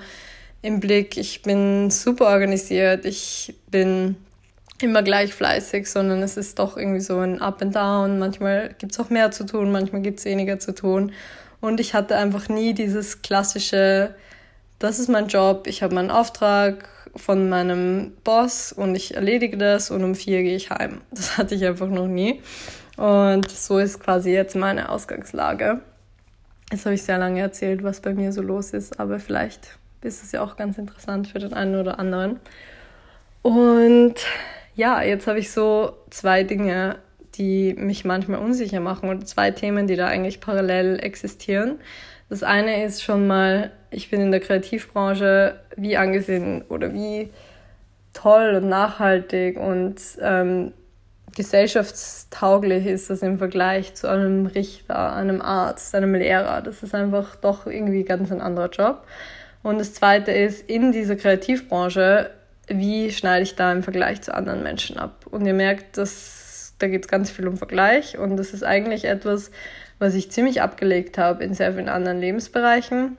im 0.61 0.79
Blick, 0.79 1.17
ich 1.17 1.41
bin 1.41 1.89
super 1.89 2.27
organisiert, 2.27 3.05
ich 3.05 3.55
bin 3.69 4.15
immer 4.81 5.03
gleich 5.03 5.33
fleißig, 5.33 5.89
sondern 5.89 6.21
es 6.21 6.37
ist 6.37 6.59
doch 6.59 6.77
irgendwie 6.77 7.01
so 7.01 7.19
ein 7.19 7.41
Up 7.41 7.61
and 7.61 7.75
Down. 7.75 8.19
Manchmal 8.19 8.73
gibt 8.77 8.93
es 8.93 8.99
auch 8.99 9.09
mehr 9.09 9.31
zu 9.31 9.45
tun, 9.45 9.71
manchmal 9.71 10.01
gibt 10.01 10.19
es 10.19 10.25
weniger 10.25 10.59
zu 10.59 10.73
tun. 10.73 11.11
Und 11.61 11.79
ich 11.79 11.93
hatte 11.93 12.15
einfach 12.15 12.47
nie 12.49 12.73
dieses 12.73 13.21
klassische, 13.21 14.15
das 14.79 14.99
ist 14.99 15.09
mein 15.09 15.27
Job, 15.27 15.67
ich 15.67 15.83
habe 15.83 15.95
meinen 15.95 16.11
Auftrag 16.11 16.87
von 17.15 17.49
meinem 17.49 18.13
Boss 18.23 18.71
und 18.71 18.95
ich 18.95 19.15
erledige 19.15 19.57
das 19.57 19.91
und 19.91 20.03
um 20.03 20.15
vier 20.15 20.43
gehe 20.43 20.55
ich 20.55 20.69
heim. 20.69 21.01
Das 21.11 21.37
hatte 21.37 21.55
ich 21.55 21.65
einfach 21.65 21.87
noch 21.87 22.07
nie. 22.07 22.41
Und 22.97 23.49
so 23.49 23.79
ist 23.79 23.99
quasi 23.99 24.31
jetzt 24.31 24.55
meine 24.55 24.89
Ausgangslage. 24.89 25.79
Jetzt 26.71 26.85
habe 26.85 26.95
ich 26.95 27.03
sehr 27.03 27.17
lange 27.17 27.41
erzählt, 27.41 27.83
was 27.83 27.99
bei 27.99 28.13
mir 28.13 28.31
so 28.31 28.41
los 28.41 28.71
ist, 28.71 28.99
aber 28.99 29.19
vielleicht 29.19 29.77
ist 30.01 30.23
es 30.23 30.31
ja 30.31 30.41
auch 30.41 30.55
ganz 30.55 30.77
interessant 30.77 31.27
für 31.27 31.39
den 31.39 31.53
einen 31.53 31.75
oder 31.75 31.99
anderen. 31.99 32.39
Und 33.41 34.15
ja, 34.79 35.01
jetzt 35.01 35.27
habe 35.27 35.39
ich 35.39 35.51
so 35.51 35.91
zwei 36.09 36.43
Dinge, 36.43 36.95
die 37.35 37.75
mich 37.77 38.05
manchmal 38.05 38.39
unsicher 38.39 38.79
machen 38.79 39.09
oder 39.09 39.25
zwei 39.25 39.51
Themen, 39.51 39.87
die 39.87 39.97
da 39.97 40.07
eigentlich 40.07 40.39
parallel 40.39 40.99
existieren. 41.03 41.79
Das 42.29 42.43
eine 42.43 42.85
ist 42.85 43.03
schon 43.03 43.27
mal, 43.27 43.71
ich 43.91 44.09
bin 44.09 44.21
in 44.21 44.31
der 44.31 44.39
Kreativbranche, 44.39 45.59
wie 45.75 45.97
angesehen 45.97 46.63
oder 46.69 46.93
wie 46.93 47.29
toll 48.13 48.55
und 48.55 48.69
nachhaltig 48.69 49.59
und 49.59 49.99
ähm, 50.21 50.71
gesellschaftstauglich 51.35 52.85
ist 52.85 53.09
das 53.09 53.21
im 53.21 53.37
Vergleich 53.37 53.95
zu 53.95 54.07
einem 54.07 54.45
Richter, 54.45 55.13
einem 55.13 55.41
Arzt, 55.41 55.93
einem 55.93 56.15
Lehrer. 56.15 56.61
Das 56.61 56.83
ist 56.83 56.95
einfach 56.95 57.35
doch 57.35 57.67
irgendwie 57.67 58.03
ganz 58.03 58.31
ein 58.31 58.39
anderer 58.39 58.69
Job. 58.69 59.03
Und 59.61 59.77
das 59.77 59.93
Zweite 59.93 60.31
ist, 60.31 60.69
in 60.69 60.93
dieser 60.93 61.17
Kreativbranche, 61.17 62.31
wie 62.69 63.11
schneide 63.11 63.43
ich 63.43 63.55
da 63.55 63.71
im 63.71 63.83
Vergleich 63.83 64.21
zu 64.21 64.33
anderen 64.33 64.63
Menschen 64.63 64.97
ab? 64.97 65.25
Und 65.29 65.45
ihr 65.45 65.53
merkt, 65.53 65.97
dass, 65.97 66.73
da 66.79 66.87
geht 66.87 67.05
es 67.05 67.07
ganz 67.07 67.29
viel 67.29 67.47
um 67.47 67.57
Vergleich 67.57 68.17
und 68.17 68.37
das 68.37 68.53
ist 68.53 68.63
eigentlich 68.63 69.05
etwas, 69.05 69.51
was 69.97 70.13
ich 70.13 70.31
ziemlich 70.31 70.61
abgelegt 70.61 71.17
habe 71.17 71.43
in 71.43 71.53
sehr 71.53 71.73
vielen 71.73 71.89
anderen 71.89 72.19
Lebensbereichen. 72.19 73.17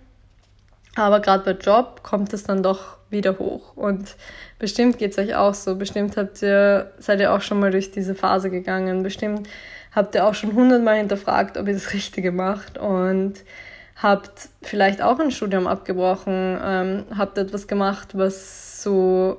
Aber 0.96 1.20
gerade 1.20 1.44
bei 1.44 1.60
Job 1.60 2.02
kommt 2.02 2.32
es 2.32 2.44
dann 2.44 2.62
doch 2.62 2.96
wieder 3.10 3.38
hoch. 3.38 3.76
Und 3.76 4.16
bestimmt 4.58 4.98
geht 4.98 5.12
es 5.12 5.18
euch 5.18 5.34
auch 5.34 5.54
so. 5.54 5.76
Bestimmt 5.76 6.16
habt 6.16 6.42
ihr, 6.42 6.92
seid 6.98 7.20
ihr 7.20 7.32
auch 7.32 7.42
schon 7.42 7.60
mal 7.60 7.70
durch 7.70 7.90
diese 7.90 8.14
Phase 8.14 8.50
gegangen. 8.50 9.02
Bestimmt 9.02 9.48
habt 9.92 10.14
ihr 10.14 10.26
auch 10.26 10.34
schon 10.34 10.54
hundertmal 10.54 10.96
hinterfragt, 10.96 11.58
ob 11.58 11.68
ihr 11.68 11.74
das 11.74 11.92
Richtige 11.92 12.32
macht. 12.32 12.78
Und 12.78 13.34
habt 14.02 14.48
vielleicht 14.62 15.02
auch 15.02 15.18
ein 15.18 15.30
Studium 15.30 15.66
abgebrochen, 15.66 16.58
ähm, 16.62 17.04
habt 17.16 17.36
etwas 17.38 17.68
gemacht, 17.68 18.16
was 18.16 18.82
so 18.82 19.38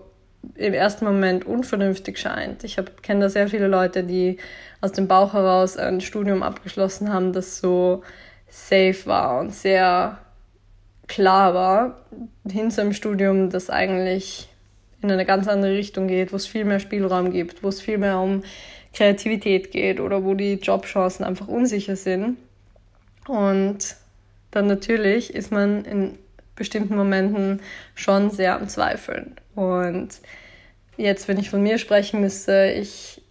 im 0.56 0.74
ersten 0.74 1.06
Moment 1.06 1.46
unvernünftig 1.46 2.18
scheint. 2.18 2.64
Ich 2.64 2.78
kenne 3.02 3.22
da 3.22 3.30
sehr 3.30 3.48
viele 3.48 3.68
Leute, 3.68 4.04
die 4.04 4.38
aus 4.80 4.92
dem 4.92 5.08
Bauch 5.08 5.34
heraus 5.34 5.78
ein 5.78 6.02
Studium 6.02 6.44
abgeschlossen 6.44 7.14
haben, 7.14 7.34
das 7.34 7.60
so 7.60 8.04
safe 8.50 9.06
war 9.06 9.40
und 9.40 9.54
sehr 9.54 10.18
klar 11.08 11.54
war, 11.54 12.02
hin 12.50 12.72
zu 12.72 12.82
einem 12.82 12.94
Studium, 12.94 13.50
das 13.50 13.70
eigentlich 13.70 14.50
in 15.02 15.12
eine 15.12 15.26
ganz 15.26 15.48
andere 15.48 15.74
Richtung 15.74 16.08
geht, 16.08 16.32
wo 16.32 16.36
es 16.36 16.48
viel 16.48 16.66
mehr 16.66 16.80
Spielraum 16.80 17.32
gibt, 17.32 17.64
wo 17.64 17.70
es 17.70 17.82
viel 17.82 17.98
mehr 17.98 18.20
um 18.20 18.44
Kreativität 18.94 19.72
geht 19.72 20.00
oder 20.00 20.24
wo 20.24 20.34
die 20.36 20.54
Jobchancen 20.54 21.26
einfach 21.26 21.48
unsicher 21.48 21.96
sind. 21.96 22.38
Und 23.28 23.96
dann 24.52 24.68
natürlich 24.68 25.34
ist 25.34 25.52
man 25.52 25.86
in 25.86 26.18
bestimmten 26.56 26.96
Momenten 26.96 27.62
schon 27.96 28.30
sehr 28.30 28.56
am 28.56 28.68
Zweifeln. 28.68 29.36
Und 29.56 30.10
jetzt, 30.98 31.28
wenn 31.28 31.40
ich 31.40 31.50
von 31.50 31.64
mir 31.64 31.78
sprechen 31.78 32.22
müsste, 32.22 32.72
ich 32.78 33.22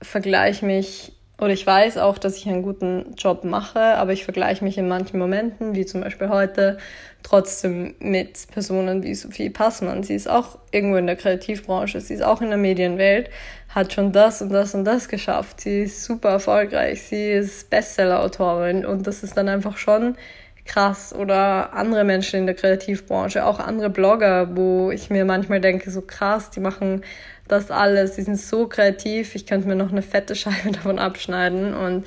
vergleiche 0.00 0.64
mich 0.64 1.12
oder 1.40 1.52
ich 1.52 1.66
weiß 1.66 1.96
auch, 1.96 2.18
dass 2.18 2.36
ich 2.36 2.46
einen 2.46 2.62
guten 2.62 3.14
Job 3.16 3.44
mache, 3.44 3.80
aber 3.80 4.12
ich 4.12 4.24
vergleiche 4.24 4.62
mich 4.62 4.76
in 4.76 4.88
manchen 4.88 5.18
Momenten, 5.18 5.74
wie 5.74 5.86
zum 5.86 6.02
Beispiel 6.02 6.28
heute, 6.28 6.76
trotzdem 7.22 7.94
mit 7.98 8.46
Personen 8.52 9.02
wie 9.02 9.14
Sophie 9.14 9.48
Passmann. 9.48 10.02
Sie 10.02 10.14
ist 10.14 10.28
auch 10.28 10.58
irgendwo 10.70 10.96
in 10.96 11.06
der 11.06 11.16
Kreativbranche, 11.16 12.00
sie 12.00 12.14
ist 12.14 12.22
auch 12.22 12.42
in 12.42 12.48
der 12.48 12.58
Medienwelt, 12.58 13.30
hat 13.70 13.92
schon 13.92 14.12
das 14.12 14.42
und 14.42 14.50
das 14.50 14.74
und 14.74 14.84
das 14.84 15.08
geschafft. 15.08 15.62
Sie 15.62 15.82
ist 15.82 16.04
super 16.04 16.30
erfolgreich, 16.30 17.02
sie 17.02 17.30
ist 17.30 17.70
Bestseller-Autorin 17.70 18.84
und 18.84 19.06
das 19.06 19.22
ist 19.22 19.36
dann 19.36 19.48
einfach 19.48 19.78
schon 19.78 20.16
krass. 20.64 21.14
Oder 21.14 21.72
andere 21.72 22.04
Menschen 22.04 22.40
in 22.40 22.46
der 22.46 22.54
Kreativbranche, 22.54 23.44
auch 23.44 23.58
andere 23.58 23.90
Blogger, 23.90 24.56
wo 24.56 24.90
ich 24.90 25.10
mir 25.10 25.24
manchmal 25.24 25.60
denke, 25.60 25.90
so 25.90 26.02
krass, 26.02 26.50
die 26.50 26.60
machen 26.60 27.02
das 27.48 27.70
alles, 27.70 28.14
die 28.14 28.22
sind 28.22 28.40
so 28.40 28.68
kreativ, 28.68 29.34
ich 29.34 29.46
könnte 29.46 29.66
mir 29.66 29.74
noch 29.74 29.90
eine 29.90 30.02
fette 30.02 30.34
Scheibe 30.36 30.72
davon 30.72 30.98
abschneiden. 30.98 31.74
Und 31.74 32.06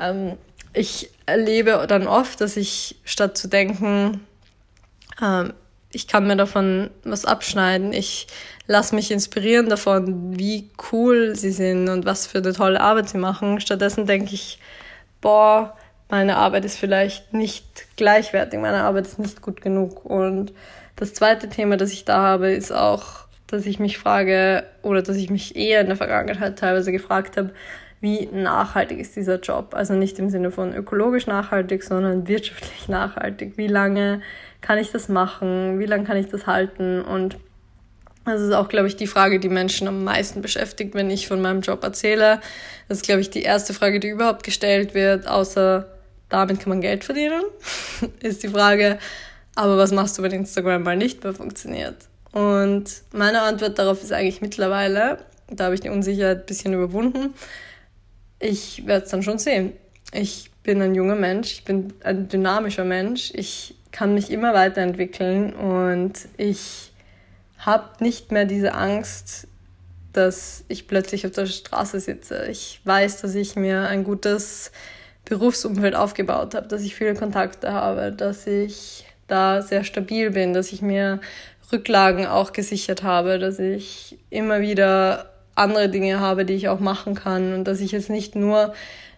ähm, 0.00 0.36
ich 0.72 1.10
erlebe 1.26 1.86
dann 1.88 2.06
oft, 2.06 2.40
dass 2.40 2.56
ich 2.56 2.96
statt 3.04 3.36
zu 3.36 3.48
denken, 3.48 4.26
ähm, 5.22 5.52
ich 5.90 6.06
kann 6.06 6.26
mir 6.26 6.36
davon 6.36 6.90
was 7.04 7.24
abschneiden, 7.24 7.94
ich 7.94 8.26
lasse 8.66 8.94
mich 8.94 9.10
inspirieren 9.10 9.70
davon, 9.70 10.38
wie 10.38 10.70
cool 10.92 11.34
sie 11.34 11.50
sind 11.50 11.88
und 11.88 12.04
was 12.04 12.26
für 12.26 12.38
eine 12.38 12.52
tolle 12.52 12.80
Arbeit 12.80 13.08
sie 13.08 13.16
machen. 13.16 13.60
Stattdessen 13.60 14.06
denke 14.06 14.34
ich, 14.34 14.58
boah, 15.22 15.77
meine 16.08 16.36
Arbeit 16.36 16.64
ist 16.64 16.78
vielleicht 16.78 17.34
nicht 17.34 17.86
gleichwertig, 17.96 18.58
meine 18.58 18.82
Arbeit 18.82 19.06
ist 19.06 19.18
nicht 19.18 19.42
gut 19.42 19.60
genug. 19.60 20.04
Und 20.04 20.52
das 20.96 21.14
zweite 21.14 21.48
Thema, 21.48 21.76
das 21.76 21.92
ich 21.92 22.04
da 22.04 22.18
habe, 22.18 22.50
ist 22.50 22.72
auch, 22.72 23.26
dass 23.46 23.66
ich 23.66 23.78
mich 23.78 23.98
frage 23.98 24.64
oder 24.82 25.02
dass 25.02 25.16
ich 25.16 25.30
mich 25.30 25.56
eher 25.56 25.80
in 25.80 25.86
der 25.86 25.96
Vergangenheit 25.96 26.58
teilweise 26.58 26.92
gefragt 26.92 27.36
habe, 27.36 27.50
wie 28.00 28.26
nachhaltig 28.26 29.00
ist 29.00 29.16
dieser 29.16 29.40
Job? 29.40 29.74
Also 29.74 29.94
nicht 29.94 30.18
im 30.18 30.30
Sinne 30.30 30.50
von 30.50 30.72
ökologisch 30.74 31.26
nachhaltig, 31.26 31.82
sondern 31.82 32.28
wirtschaftlich 32.28 32.88
nachhaltig. 32.88 33.54
Wie 33.56 33.66
lange 33.66 34.22
kann 34.60 34.78
ich 34.78 34.92
das 34.92 35.08
machen? 35.08 35.78
Wie 35.78 35.86
lange 35.86 36.04
kann 36.04 36.16
ich 36.16 36.28
das 36.28 36.46
halten? 36.46 37.02
Und 37.02 37.36
das 38.24 38.40
ist 38.40 38.52
auch, 38.52 38.68
glaube 38.68 38.88
ich, 38.88 38.96
die 38.96 39.06
Frage, 39.06 39.40
die 39.40 39.48
Menschen 39.48 39.88
am 39.88 40.04
meisten 40.04 40.42
beschäftigt, 40.42 40.94
wenn 40.94 41.10
ich 41.10 41.26
von 41.26 41.40
meinem 41.40 41.60
Job 41.60 41.82
erzähle. 41.82 42.40
Das 42.88 42.98
ist, 42.98 43.04
glaube 43.04 43.20
ich, 43.20 43.30
die 43.30 43.42
erste 43.42 43.74
Frage, 43.74 44.00
die 44.00 44.08
überhaupt 44.08 44.42
gestellt 44.44 44.94
wird, 44.94 45.26
außer 45.26 45.86
damit 46.28 46.60
kann 46.60 46.70
man 46.70 46.80
Geld 46.80 47.04
verdienen, 47.04 47.42
ist 48.20 48.42
die 48.42 48.48
Frage, 48.48 48.98
aber 49.54 49.76
was 49.76 49.92
machst 49.92 50.18
du, 50.18 50.22
wenn 50.22 50.32
Instagram 50.32 50.82
mal 50.82 50.96
nicht 50.96 51.24
mehr 51.24 51.34
funktioniert? 51.34 51.96
Und 52.32 53.02
meine 53.12 53.42
Antwort 53.42 53.78
darauf 53.78 54.02
ist 54.02 54.12
eigentlich 54.12 54.40
mittlerweile, 54.40 55.18
da 55.50 55.64
habe 55.64 55.74
ich 55.74 55.80
die 55.80 55.88
Unsicherheit 55.88 56.40
ein 56.40 56.46
bisschen 56.46 56.74
überwunden, 56.74 57.34
ich 58.38 58.86
werde 58.86 59.04
es 59.04 59.10
dann 59.10 59.22
schon 59.22 59.38
sehen. 59.38 59.72
Ich 60.12 60.50
bin 60.62 60.80
ein 60.80 60.94
junger 60.94 61.16
Mensch, 61.16 61.52
ich 61.52 61.64
bin 61.64 61.92
ein 62.04 62.28
dynamischer 62.28 62.84
Mensch, 62.84 63.32
ich 63.34 63.74
kann 63.90 64.14
mich 64.14 64.30
immer 64.30 64.54
weiterentwickeln 64.54 65.54
und 65.54 66.12
ich 66.36 66.92
habe 67.58 68.04
nicht 68.04 68.30
mehr 68.30 68.44
diese 68.44 68.74
Angst, 68.74 69.48
dass 70.12 70.64
ich 70.68 70.86
plötzlich 70.86 71.26
auf 71.26 71.32
der 71.32 71.46
Straße 71.46 72.00
sitze. 72.00 72.46
Ich 72.50 72.80
weiß, 72.84 73.20
dass 73.20 73.34
ich 73.34 73.56
mir 73.56 73.88
ein 73.88 74.04
gutes 74.04 74.70
Berufsumfeld 75.28 75.94
aufgebaut 75.94 76.54
habe, 76.54 76.68
dass 76.68 76.82
ich 76.82 76.94
viele 76.94 77.14
Kontakte 77.14 77.72
habe, 77.72 78.12
dass 78.12 78.46
ich 78.46 79.04
da 79.26 79.62
sehr 79.62 79.84
stabil 79.84 80.30
bin, 80.30 80.54
dass 80.54 80.72
ich 80.72 80.80
mir 80.80 81.20
Rücklagen 81.70 82.26
auch 82.26 82.52
gesichert 82.52 83.02
habe, 83.02 83.38
dass 83.38 83.58
ich 83.58 84.18
immer 84.30 84.60
wieder 84.60 85.30
andere 85.54 85.88
Dinge 85.88 86.20
habe, 86.20 86.44
die 86.44 86.54
ich 86.54 86.68
auch 86.68 86.80
machen 86.80 87.14
kann 87.14 87.52
und 87.52 87.64
dass 87.64 87.80
ich 87.80 87.92
jetzt 87.92 88.08
nicht 88.08 88.36
nur 88.36 88.72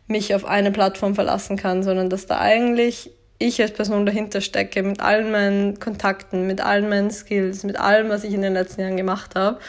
mich 0.08 0.34
auf 0.34 0.44
eine 0.44 0.72
Plattform 0.72 1.14
verlassen 1.14 1.56
kann, 1.56 1.82
sondern 1.82 2.10
dass 2.10 2.26
da 2.26 2.40
eigentlich 2.40 3.12
ich 3.38 3.62
als 3.62 3.72
Person 3.72 4.04
dahinter 4.04 4.40
stecke 4.40 4.82
mit 4.82 5.00
allen 5.00 5.30
meinen 5.30 5.78
Kontakten, 5.78 6.46
mit 6.46 6.60
allen 6.60 6.88
meinen 6.88 7.10
Skills, 7.10 7.62
mit 7.64 7.78
allem, 7.78 8.08
was 8.08 8.24
ich 8.24 8.34
in 8.34 8.42
den 8.42 8.52
letzten 8.52 8.82
Jahren 8.82 8.96
gemacht 8.96 9.34
habe 9.36 9.60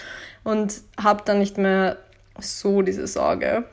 und 0.44 0.82
habe 1.02 1.22
dann 1.24 1.40
nicht 1.40 1.58
mehr 1.58 1.98
so 2.40 2.82
diese 2.82 3.08
Sorge. 3.08 3.64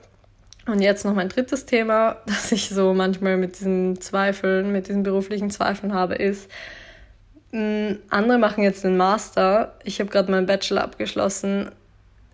Und 0.69 0.83
jetzt 0.83 1.05
noch 1.07 1.15
mein 1.15 1.31
drittes 1.31 1.65
Thema, 1.65 2.19
das 2.27 2.53
ich 2.53 2.69
so 2.69 2.93
manchmal 2.93 3.37
mit 3.37 3.59
diesen 3.59 4.01
Zweifeln, 4.01 4.71
mit 4.71 4.89
diesen 4.89 5.03
beruflichen 5.03 5.51
Zweifeln 5.51 5.95
habe, 5.95 6.15
ist, 6.15 6.51
mm, 7.53 7.93
andere 8.11 8.39
machen 8.39 8.63
jetzt 8.63 8.85
einen 8.85 8.97
Master. 8.97 9.75
Ich 9.85 9.99
habe 9.99 10.11
gerade 10.11 10.31
meinen 10.31 10.47
Bachelor 10.47 10.85
abgeschlossen. 10.85 11.71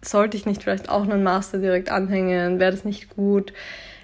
Sollte 0.02 0.36
ich 0.36 0.46
nicht 0.46 0.62
vielleicht 0.64 0.88
auch 0.88 1.04
einen 1.04 1.22
Master 1.22 1.58
direkt 1.58 1.90
anhängen? 1.90 2.58
Wäre 2.58 2.72
das 2.72 2.84
nicht 2.84 3.08
gut? 3.10 3.52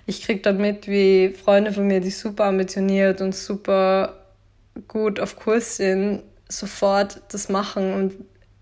Ich 0.07 0.23
kriege 0.23 0.41
dann 0.41 0.59
mit, 0.59 0.87
wie 0.87 1.31
Freunde 1.31 1.73
von 1.73 1.87
mir, 1.87 2.01
die 2.01 2.11
super 2.11 2.45
ambitioniert 2.45 3.21
und 3.21 3.35
super 3.35 4.17
gut 4.89 5.21
auf 5.21 5.37
Kurs 5.37 5.77
sind, 5.77 6.23
sofort 6.49 7.21
das 7.33 7.49
machen 7.49 7.95
und 7.95 8.15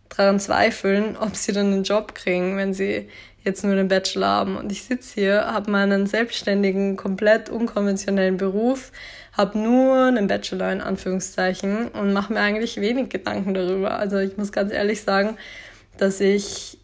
daran 0.09 0.41
zweifeln, 0.41 1.17
ob 1.21 1.37
sie 1.37 1.53
dann 1.53 1.73
einen 1.73 1.85
Job 1.85 2.15
kriegen, 2.15 2.57
wenn 2.57 2.75
sie 2.75 3.09
jetzt 3.45 3.65
nur 3.65 3.75
den 3.75 3.89
Bachelor 3.89 4.27
haben. 4.27 4.57
Und 4.57 4.73
ich 4.73 4.83
sitze 4.85 5.15
hier, 5.15 5.47
habe 5.47 5.71
meinen 5.71 6.07
selbstständigen, 6.07 6.97
komplett 6.97 7.49
unkonventionellen 7.51 8.37
Beruf, 8.37 8.93
habe 9.33 9.59
nur 9.59 10.07
einen 10.07 10.27
Bachelor 10.27 10.73
in 10.73 10.81
Anführungszeichen 10.81 11.89
und 11.89 12.13
mache 12.13 12.33
mir 12.33 12.41
eigentlich 12.41 12.81
wenig 12.81 13.09
Gedanken 13.09 13.55
darüber. 13.55 13.99
Also 13.99 14.19
ich 14.19 14.37
muss 14.37 14.53
ganz 14.53 14.73
ehrlich 14.73 15.03
sagen, 15.03 15.37
dass 15.97 16.21
ich 16.21 16.79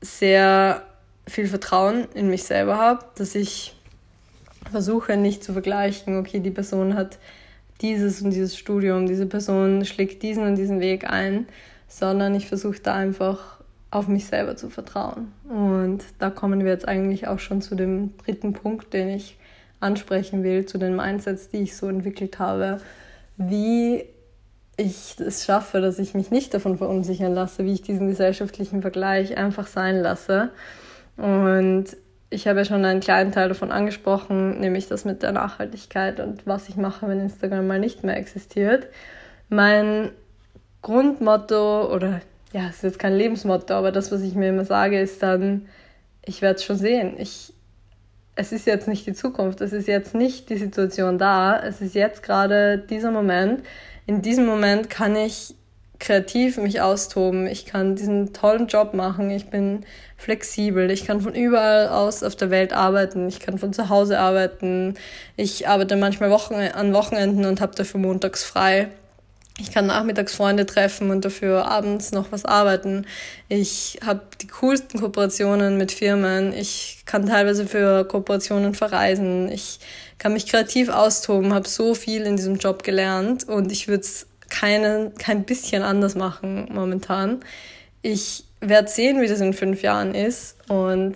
sehr 0.00 0.82
viel 1.26 1.46
Vertrauen 1.46 2.06
in 2.14 2.28
mich 2.28 2.44
selber 2.44 2.78
habe, 2.78 3.04
dass 3.16 3.34
ich 3.34 3.74
versuche 4.70 5.16
nicht 5.16 5.42
zu 5.42 5.52
vergleichen, 5.52 6.18
okay, 6.18 6.40
die 6.40 6.50
Person 6.50 6.94
hat 6.94 7.18
dieses 7.80 8.20
und 8.20 8.30
dieses 8.30 8.56
Studium, 8.56 9.06
diese 9.06 9.26
Person 9.26 9.84
schlägt 9.84 10.22
diesen 10.22 10.44
und 10.44 10.56
diesen 10.56 10.80
Weg 10.80 11.08
ein, 11.10 11.46
sondern 11.88 12.34
ich 12.34 12.46
versuche 12.46 12.80
da 12.80 12.94
einfach 12.94 13.59
auf 13.90 14.08
mich 14.08 14.26
selber 14.26 14.56
zu 14.56 14.70
vertrauen. 14.70 15.32
Und 15.48 16.04
da 16.18 16.30
kommen 16.30 16.64
wir 16.64 16.70
jetzt 16.70 16.86
eigentlich 16.86 17.26
auch 17.26 17.38
schon 17.38 17.60
zu 17.60 17.74
dem 17.74 18.16
dritten 18.18 18.52
Punkt, 18.52 18.92
den 18.92 19.08
ich 19.08 19.38
ansprechen 19.80 20.42
will, 20.44 20.66
zu 20.66 20.78
den 20.78 20.94
Mindsets, 20.94 21.48
die 21.48 21.58
ich 21.58 21.76
so 21.76 21.88
entwickelt 21.88 22.38
habe, 22.38 22.78
wie 23.36 24.04
ich 24.76 25.16
es 25.18 25.44
schaffe, 25.44 25.80
dass 25.80 25.98
ich 25.98 26.14
mich 26.14 26.30
nicht 26.30 26.54
davon 26.54 26.78
verunsichern 26.78 27.34
lasse, 27.34 27.64
wie 27.64 27.72
ich 27.72 27.82
diesen 27.82 28.08
gesellschaftlichen 28.08 28.82
Vergleich 28.82 29.36
einfach 29.36 29.66
sein 29.66 30.00
lasse. 30.00 30.50
Und 31.16 31.96
ich 32.30 32.46
habe 32.46 32.60
ja 32.60 32.64
schon 32.64 32.84
einen 32.84 33.00
kleinen 33.00 33.32
Teil 33.32 33.48
davon 33.48 33.72
angesprochen, 33.72 34.60
nämlich 34.60 34.86
das 34.86 35.04
mit 35.04 35.22
der 35.22 35.32
Nachhaltigkeit 35.32 36.20
und 36.20 36.46
was 36.46 36.68
ich 36.68 36.76
mache, 36.76 37.08
wenn 37.08 37.20
Instagram 37.20 37.66
mal 37.66 37.80
nicht 37.80 38.04
mehr 38.04 38.16
existiert. 38.16 38.86
Mein 39.48 40.12
Grundmotto 40.80 41.92
oder 41.92 42.20
ja, 42.52 42.68
es 42.68 42.76
ist 42.76 42.82
jetzt 42.82 42.98
kein 42.98 43.14
Lebensmotto, 43.14 43.74
aber 43.74 43.92
das, 43.92 44.10
was 44.10 44.22
ich 44.22 44.34
mir 44.34 44.48
immer 44.48 44.64
sage, 44.64 45.00
ist 45.00 45.22
dann, 45.22 45.68
ich 46.24 46.42
werde 46.42 46.56
es 46.56 46.64
schon 46.64 46.76
sehen. 46.76 47.14
Ich, 47.18 47.52
es 48.34 48.52
ist 48.52 48.66
jetzt 48.66 48.88
nicht 48.88 49.06
die 49.06 49.12
Zukunft, 49.12 49.60
es 49.60 49.72
ist 49.72 49.86
jetzt 49.86 50.14
nicht 50.14 50.50
die 50.50 50.56
Situation 50.56 51.18
da, 51.18 51.60
es 51.60 51.80
ist 51.80 51.94
jetzt 51.94 52.22
gerade 52.22 52.78
dieser 52.78 53.10
Moment. 53.12 53.62
In 54.06 54.22
diesem 54.22 54.46
Moment 54.46 54.90
kann 54.90 55.14
ich 55.14 55.54
kreativ 56.00 56.56
mich 56.56 56.80
austoben, 56.80 57.46
ich 57.46 57.66
kann 57.66 57.94
diesen 57.94 58.32
tollen 58.32 58.66
Job 58.66 58.94
machen, 58.94 59.30
ich 59.30 59.50
bin 59.50 59.84
flexibel, 60.16 60.90
ich 60.90 61.04
kann 61.04 61.20
von 61.20 61.34
überall 61.34 61.88
aus 61.88 62.22
auf 62.22 62.34
der 62.34 62.50
Welt 62.50 62.72
arbeiten, 62.72 63.28
ich 63.28 63.38
kann 63.38 63.58
von 63.58 63.72
zu 63.72 63.90
Hause 63.90 64.18
arbeiten, 64.18 64.94
ich 65.36 65.68
arbeite 65.68 65.96
manchmal 65.96 66.30
Wochen 66.30 66.54
an 66.54 66.94
Wochenenden 66.94 67.44
und 67.44 67.60
habe 67.60 67.74
dafür 67.74 68.00
montags 68.00 68.42
frei. 68.42 68.88
Ich 69.60 69.70
kann 69.70 69.86
nachmittags 69.86 70.34
Freunde 70.34 70.64
treffen 70.64 71.10
und 71.10 71.24
dafür 71.24 71.66
abends 71.66 72.12
noch 72.12 72.32
was 72.32 72.44
arbeiten. 72.44 73.06
Ich 73.48 73.98
habe 74.04 74.22
die 74.40 74.46
coolsten 74.46 75.00
Kooperationen 75.00 75.76
mit 75.76 75.92
Firmen. 75.92 76.54
Ich 76.54 77.02
kann 77.04 77.26
teilweise 77.26 77.66
für 77.66 78.04
Kooperationen 78.04 78.74
verreisen. 78.74 79.50
Ich 79.52 79.78
kann 80.18 80.32
mich 80.32 80.46
kreativ 80.46 80.88
austoben, 80.88 81.52
habe 81.52 81.68
so 81.68 81.94
viel 81.94 82.22
in 82.22 82.36
diesem 82.36 82.56
Job 82.56 82.82
gelernt 82.82 83.44
und 83.44 83.70
ich 83.70 83.86
würde 83.86 84.02
es 84.02 84.26
kein 84.48 85.44
bisschen 85.44 85.82
anders 85.82 86.14
machen 86.14 86.68
momentan. 86.72 87.40
Ich 88.02 88.44
werde 88.60 88.88
sehen, 88.88 89.20
wie 89.20 89.28
das 89.28 89.40
in 89.40 89.52
fünf 89.52 89.82
Jahren 89.82 90.14
ist 90.14 90.56
und 90.68 91.14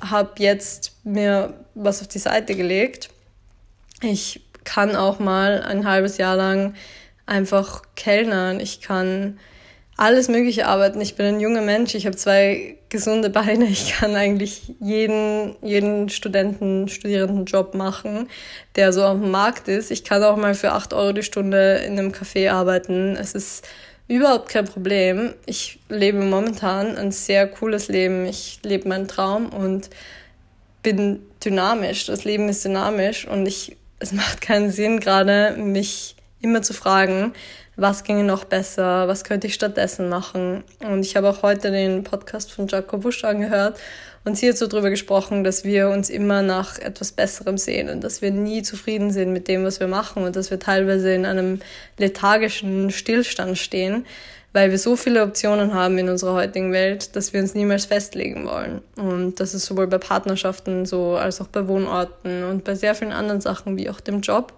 habe 0.00 0.30
jetzt 0.38 0.92
mir 1.04 1.54
was 1.74 2.02
auf 2.02 2.08
die 2.08 2.18
Seite 2.18 2.54
gelegt. 2.54 3.08
Ich 4.02 4.44
kann 4.64 4.94
auch 4.94 5.18
mal 5.18 5.62
ein 5.62 5.86
halbes 5.86 6.18
Jahr 6.18 6.36
lang 6.36 6.74
einfach 7.32 7.82
Kellnern. 7.96 8.60
Ich 8.60 8.80
kann 8.80 9.38
alles 9.96 10.28
Mögliche 10.28 10.66
arbeiten. 10.66 11.00
Ich 11.00 11.16
bin 11.16 11.26
ein 11.26 11.40
junger 11.40 11.62
Mensch. 11.62 11.94
Ich 11.94 12.06
habe 12.06 12.16
zwei 12.16 12.76
gesunde 12.88 13.30
Beine. 13.30 13.64
Ich 13.66 13.94
kann 13.94 14.14
eigentlich 14.14 14.74
jeden, 14.80 15.56
jeden 15.62 16.08
Studenten, 16.08 16.88
Studierendenjob 16.88 17.74
machen, 17.74 18.28
der 18.76 18.92
so 18.92 19.04
auf 19.04 19.18
dem 19.18 19.30
Markt 19.30 19.68
ist. 19.68 19.90
Ich 19.90 20.04
kann 20.04 20.22
auch 20.22 20.36
mal 20.36 20.54
für 20.54 20.72
acht 20.72 20.92
Euro 20.92 21.12
die 21.12 21.22
Stunde 21.22 21.76
in 21.86 21.98
einem 21.98 22.12
Café 22.12 22.50
arbeiten. 22.50 23.16
Es 23.16 23.34
ist 23.34 23.66
überhaupt 24.08 24.48
kein 24.50 24.66
Problem. 24.66 25.34
Ich 25.46 25.78
lebe 25.88 26.18
momentan 26.18 26.96
ein 26.96 27.12
sehr 27.12 27.46
cooles 27.46 27.88
Leben. 27.88 28.26
Ich 28.26 28.60
lebe 28.62 28.88
meinen 28.88 29.08
Traum 29.08 29.48
und 29.48 29.88
bin 30.82 31.20
dynamisch. 31.44 32.06
Das 32.06 32.24
Leben 32.24 32.48
ist 32.48 32.64
dynamisch 32.64 33.26
und 33.26 33.46
ich, 33.46 33.76
es 34.00 34.12
macht 34.12 34.40
keinen 34.40 34.70
Sinn, 34.70 35.00
gerade 35.00 35.56
mich 35.56 36.16
immer 36.42 36.62
zu 36.62 36.74
fragen, 36.74 37.32
was 37.76 38.04
ginge 38.04 38.24
noch 38.24 38.44
besser, 38.44 39.08
was 39.08 39.24
könnte 39.24 39.46
ich 39.46 39.54
stattdessen 39.54 40.08
machen. 40.08 40.62
Und 40.80 41.00
ich 41.00 41.16
habe 41.16 41.28
auch 41.30 41.42
heute 41.42 41.70
den 41.70 42.04
Podcast 42.04 42.52
von 42.52 42.68
Jaco 42.68 42.98
Busch 42.98 43.24
angehört 43.24 43.78
und 44.24 44.36
sie 44.36 44.48
hat 44.48 44.58
so 44.58 44.66
darüber 44.66 44.90
gesprochen, 44.90 45.42
dass 45.42 45.64
wir 45.64 45.88
uns 45.88 46.08
immer 46.08 46.42
nach 46.42 46.78
etwas 46.78 47.12
Besserem 47.12 47.58
sehen 47.58 47.88
und 47.88 48.04
dass 48.04 48.22
wir 48.22 48.30
nie 48.30 48.62
zufrieden 48.62 49.10
sind 49.10 49.32
mit 49.32 49.48
dem, 49.48 49.64
was 49.64 49.80
wir 49.80 49.88
machen 49.88 50.22
und 50.22 50.36
dass 50.36 50.50
wir 50.50 50.60
teilweise 50.60 51.12
in 51.12 51.26
einem 51.26 51.60
lethargischen 51.98 52.90
Stillstand 52.90 53.58
stehen, 53.58 54.06
weil 54.52 54.70
wir 54.70 54.78
so 54.78 54.96
viele 54.96 55.22
Optionen 55.22 55.74
haben 55.74 55.98
in 55.98 56.08
unserer 56.08 56.34
heutigen 56.34 56.72
Welt, 56.72 57.16
dass 57.16 57.32
wir 57.32 57.40
uns 57.40 57.54
niemals 57.54 57.86
festlegen 57.86 58.46
wollen. 58.46 58.82
Und 58.96 59.40
das 59.40 59.54
ist 59.54 59.64
sowohl 59.64 59.88
bei 59.88 59.98
Partnerschaften 59.98 60.86
so 60.86 61.16
als 61.16 61.40
auch 61.40 61.48
bei 61.48 61.66
Wohnorten 61.66 62.44
und 62.44 62.62
bei 62.64 62.74
sehr 62.74 62.94
vielen 62.94 63.12
anderen 63.12 63.40
Sachen 63.40 63.76
wie 63.76 63.88
auch 63.90 64.00
dem 64.00 64.20
Job. 64.20 64.52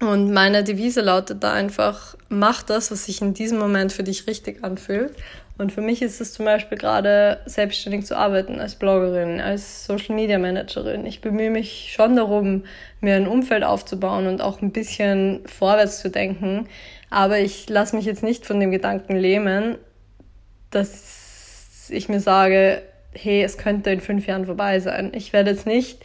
Und 0.00 0.32
meine 0.32 0.62
Devise 0.62 1.00
lautet 1.00 1.42
da 1.42 1.52
einfach, 1.52 2.16
mach 2.28 2.62
das, 2.62 2.90
was 2.90 3.06
sich 3.06 3.20
in 3.20 3.34
diesem 3.34 3.58
Moment 3.58 3.92
für 3.92 4.04
dich 4.04 4.26
richtig 4.26 4.62
anfühlt. 4.62 5.14
Und 5.58 5.72
für 5.72 5.80
mich 5.80 6.02
ist 6.02 6.20
es 6.20 6.32
zum 6.32 6.44
Beispiel 6.44 6.78
gerade 6.78 7.40
selbstständig 7.46 8.06
zu 8.06 8.16
arbeiten 8.16 8.60
als 8.60 8.76
Bloggerin, 8.76 9.40
als 9.40 9.86
Social 9.86 10.14
Media 10.14 10.38
Managerin. 10.38 11.04
Ich 11.04 11.20
bemühe 11.20 11.50
mich 11.50 11.92
schon 11.92 12.14
darum, 12.14 12.64
mir 13.00 13.16
ein 13.16 13.26
Umfeld 13.26 13.64
aufzubauen 13.64 14.28
und 14.28 14.40
auch 14.40 14.62
ein 14.62 14.70
bisschen 14.70 15.40
vorwärts 15.46 16.00
zu 16.00 16.10
denken. 16.10 16.68
Aber 17.10 17.40
ich 17.40 17.68
lasse 17.68 17.96
mich 17.96 18.04
jetzt 18.04 18.22
nicht 18.22 18.46
von 18.46 18.60
dem 18.60 18.70
Gedanken 18.70 19.16
lähmen, 19.16 19.78
dass 20.70 21.88
ich 21.90 22.08
mir 22.08 22.20
sage, 22.20 22.82
hey, 23.12 23.42
es 23.42 23.58
könnte 23.58 23.90
in 23.90 24.00
fünf 24.00 24.28
Jahren 24.28 24.46
vorbei 24.46 24.78
sein. 24.78 25.10
Ich 25.12 25.32
werde 25.32 25.50
jetzt 25.50 25.66
nicht 25.66 26.04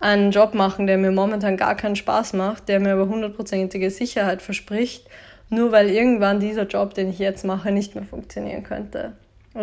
einen 0.00 0.30
Job 0.30 0.54
machen, 0.54 0.86
der 0.86 0.98
mir 0.98 1.10
momentan 1.10 1.56
gar 1.56 1.74
keinen 1.74 1.96
Spaß 1.96 2.34
macht, 2.34 2.68
der 2.68 2.80
mir 2.80 2.92
aber 2.92 3.08
hundertprozentige 3.08 3.90
Sicherheit 3.90 4.42
verspricht, 4.42 5.06
nur 5.48 5.72
weil 5.72 5.88
irgendwann 5.88 6.40
dieser 6.40 6.66
Job, 6.66 6.94
den 6.94 7.08
ich 7.10 7.18
jetzt 7.18 7.44
mache, 7.44 7.70
nicht 7.70 7.94
mehr 7.94 8.04
funktionieren 8.04 8.62
könnte. 8.62 9.12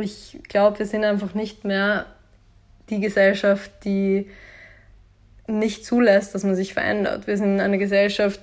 Ich 0.01 0.39
glaube, 0.47 0.79
wir 0.79 0.85
sind 0.85 1.03
einfach 1.03 1.33
nicht 1.35 1.65
mehr 1.65 2.07
die 2.89 2.99
Gesellschaft, 2.99 3.71
die 3.83 4.29
nicht 5.47 5.85
zulässt, 5.85 6.33
dass 6.33 6.43
man 6.43 6.55
sich 6.55 6.73
verändert. 6.73 7.27
Wir 7.27 7.37
sind 7.37 7.59
eine 7.59 7.77
Gesellschaft, 7.77 8.39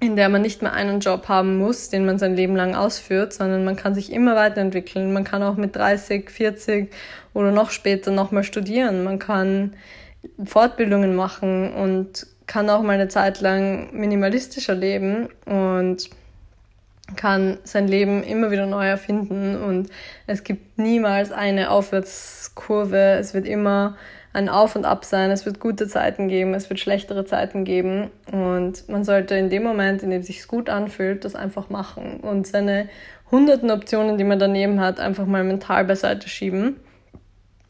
in 0.00 0.14
der 0.14 0.28
man 0.28 0.42
nicht 0.42 0.62
mehr 0.62 0.72
einen 0.72 1.00
Job 1.00 1.28
haben 1.28 1.58
muss, 1.58 1.90
den 1.90 2.06
man 2.06 2.18
sein 2.18 2.36
Leben 2.36 2.54
lang 2.54 2.74
ausführt, 2.74 3.32
sondern 3.32 3.64
man 3.64 3.76
kann 3.76 3.94
sich 3.94 4.12
immer 4.12 4.36
weiterentwickeln. 4.36 5.12
Man 5.12 5.24
kann 5.24 5.42
auch 5.42 5.56
mit 5.56 5.74
30, 5.74 6.30
40 6.30 6.92
oder 7.34 7.50
noch 7.50 7.70
später 7.70 8.12
nochmal 8.12 8.44
studieren. 8.44 9.02
Man 9.02 9.18
kann 9.18 9.74
Fortbildungen 10.44 11.14
machen 11.14 11.72
und 11.72 12.26
kann 12.46 12.70
auch 12.70 12.82
mal 12.82 12.94
eine 12.94 13.08
Zeit 13.08 13.40
lang 13.40 13.92
minimalistischer 13.92 14.74
leben 14.74 15.28
und 15.44 16.10
kann 17.16 17.58
sein 17.64 17.88
Leben 17.88 18.22
immer 18.22 18.50
wieder 18.50 18.66
neu 18.66 18.86
erfinden 18.86 19.56
und 19.62 19.88
es 20.26 20.44
gibt 20.44 20.78
niemals 20.78 21.32
eine 21.32 21.70
Aufwärtskurve. 21.70 23.16
Es 23.18 23.32
wird 23.32 23.46
immer 23.46 23.96
ein 24.32 24.48
Auf 24.48 24.76
und 24.76 24.84
Ab 24.84 25.04
sein. 25.04 25.30
Es 25.30 25.46
wird 25.46 25.58
gute 25.58 25.88
Zeiten 25.88 26.28
geben, 26.28 26.54
es 26.54 26.68
wird 26.68 26.80
schlechtere 26.80 27.24
Zeiten 27.24 27.64
geben 27.64 28.10
und 28.30 28.88
man 28.88 29.04
sollte 29.04 29.36
in 29.36 29.48
dem 29.48 29.62
Moment, 29.62 30.02
in 30.02 30.10
dem 30.10 30.20
es 30.20 30.26
sich 30.26 30.46
gut 30.46 30.68
anfühlt, 30.68 31.24
das 31.24 31.34
einfach 31.34 31.70
machen 31.70 32.20
und 32.20 32.46
seine 32.46 32.88
hunderten 33.30 33.70
Optionen, 33.70 34.18
die 34.18 34.24
man 34.24 34.38
daneben 34.38 34.80
hat, 34.80 35.00
einfach 35.00 35.26
mal 35.26 35.44
mental 35.44 35.84
beiseite 35.84 36.28
schieben 36.28 36.76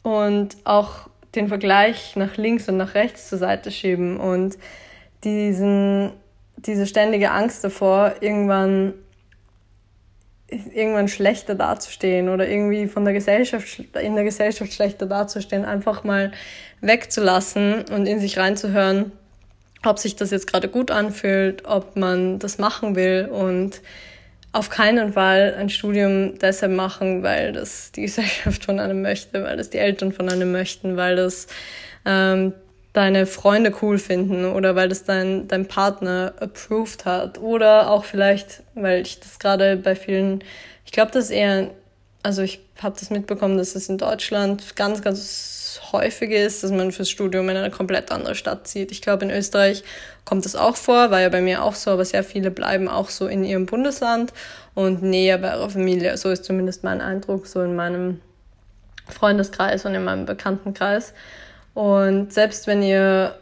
und 0.03 0.57
auch 0.63 1.08
den 1.35 1.47
Vergleich 1.47 2.15
nach 2.15 2.37
links 2.37 2.67
und 2.69 2.77
nach 2.77 2.95
rechts 2.95 3.29
zur 3.29 3.37
Seite 3.37 3.71
schieben 3.71 4.19
und 4.19 4.57
diesen, 5.23 6.11
diese 6.57 6.87
ständige 6.87 7.31
Angst 7.31 7.63
davor, 7.63 8.15
irgendwann, 8.21 8.93
irgendwann 10.47 11.07
schlechter 11.07 11.55
dazustehen 11.55 12.29
oder 12.29 12.47
irgendwie 12.47 12.87
von 12.87 13.05
der 13.05 13.13
Gesellschaft, 13.13 13.83
in 14.01 14.15
der 14.15 14.23
Gesellschaft 14.23 14.73
schlechter 14.73 15.05
dazustehen, 15.05 15.65
einfach 15.65 16.03
mal 16.03 16.31
wegzulassen 16.81 17.85
und 17.91 18.07
in 18.07 18.19
sich 18.19 18.37
reinzuhören, 18.37 19.11
ob 19.85 19.99
sich 19.99 20.15
das 20.15 20.31
jetzt 20.31 20.47
gerade 20.47 20.67
gut 20.67 20.89
anfühlt, 20.89 21.65
ob 21.65 21.95
man 21.95 22.39
das 22.39 22.57
machen 22.57 22.95
will 22.95 23.29
und 23.31 23.81
auf 24.51 24.69
keinen 24.69 25.13
Fall 25.13 25.55
ein 25.57 25.69
Studium 25.69 26.39
deshalb 26.39 26.71
machen, 26.71 27.23
weil 27.23 27.53
das 27.53 27.91
die 27.91 28.01
Gesellschaft 28.01 28.65
von 28.65 28.79
einem 28.79 29.01
möchte, 29.01 29.43
weil 29.43 29.57
das 29.57 29.69
die 29.69 29.77
Eltern 29.77 30.11
von 30.11 30.29
einem 30.29 30.51
möchten, 30.51 30.97
weil 30.97 31.15
das 31.15 31.47
ähm, 32.05 32.53
deine 32.93 33.25
Freunde 33.27 33.73
cool 33.81 33.99
finden 33.99 34.45
oder 34.45 34.75
weil 34.75 34.89
das 34.89 35.03
dein, 35.03 35.47
dein 35.47 35.67
Partner 35.67 36.33
approved 36.39 37.05
hat. 37.05 37.37
Oder 37.37 37.91
auch 37.91 38.03
vielleicht, 38.05 38.63
weil 38.73 39.01
ich 39.01 39.19
das 39.19 39.37
gerade 39.39 39.77
bei 39.77 39.95
vielen, 39.95 40.43
ich 40.85 40.91
glaube, 40.91 41.11
das 41.11 41.25
ist 41.25 41.31
eher, 41.31 41.69
also 42.23 42.41
ich 42.41 42.59
habe 42.81 42.95
das 42.99 43.09
mitbekommen, 43.09 43.57
dass 43.57 43.75
es 43.75 43.89
in 43.89 43.97
Deutschland 43.97 44.75
ganz, 44.75 45.01
ganz 45.01 45.81
häufig 45.91 46.31
ist, 46.31 46.63
dass 46.63 46.71
man 46.71 46.91
fürs 46.91 47.09
Studium 47.09 47.49
in 47.49 47.57
eine 47.57 47.71
komplett 47.71 48.11
andere 48.11 48.35
Stadt 48.35 48.67
zieht. 48.67 48.91
Ich 48.91 49.01
glaube, 49.01 49.25
in 49.25 49.31
Österreich 49.31 49.83
kommt 50.25 50.45
das 50.45 50.55
auch 50.55 50.75
vor, 50.75 51.11
war 51.11 51.21
ja 51.21 51.29
bei 51.29 51.41
mir 51.41 51.63
auch 51.63 51.75
so, 51.75 51.91
aber 51.91 52.05
sehr 52.05 52.23
viele 52.23 52.51
bleiben 52.51 52.87
auch 52.87 53.09
so 53.09 53.27
in 53.27 53.43
ihrem 53.43 53.65
Bundesland 53.65 54.33
und 54.75 55.01
näher 55.01 55.37
bei 55.37 55.49
ihrer 55.49 55.69
Familie. 55.69 56.17
So 56.17 56.29
ist 56.29 56.45
zumindest 56.45 56.83
mein 56.83 57.01
Eindruck, 57.01 57.47
so 57.47 57.61
in 57.61 57.75
meinem 57.75 58.21
Freundeskreis 59.07 59.85
und 59.85 59.95
in 59.95 60.03
meinem 60.03 60.25
Bekanntenkreis. 60.25 61.13
Und 61.73 62.33
selbst 62.33 62.67
wenn 62.67 62.83
ihr 62.83 63.38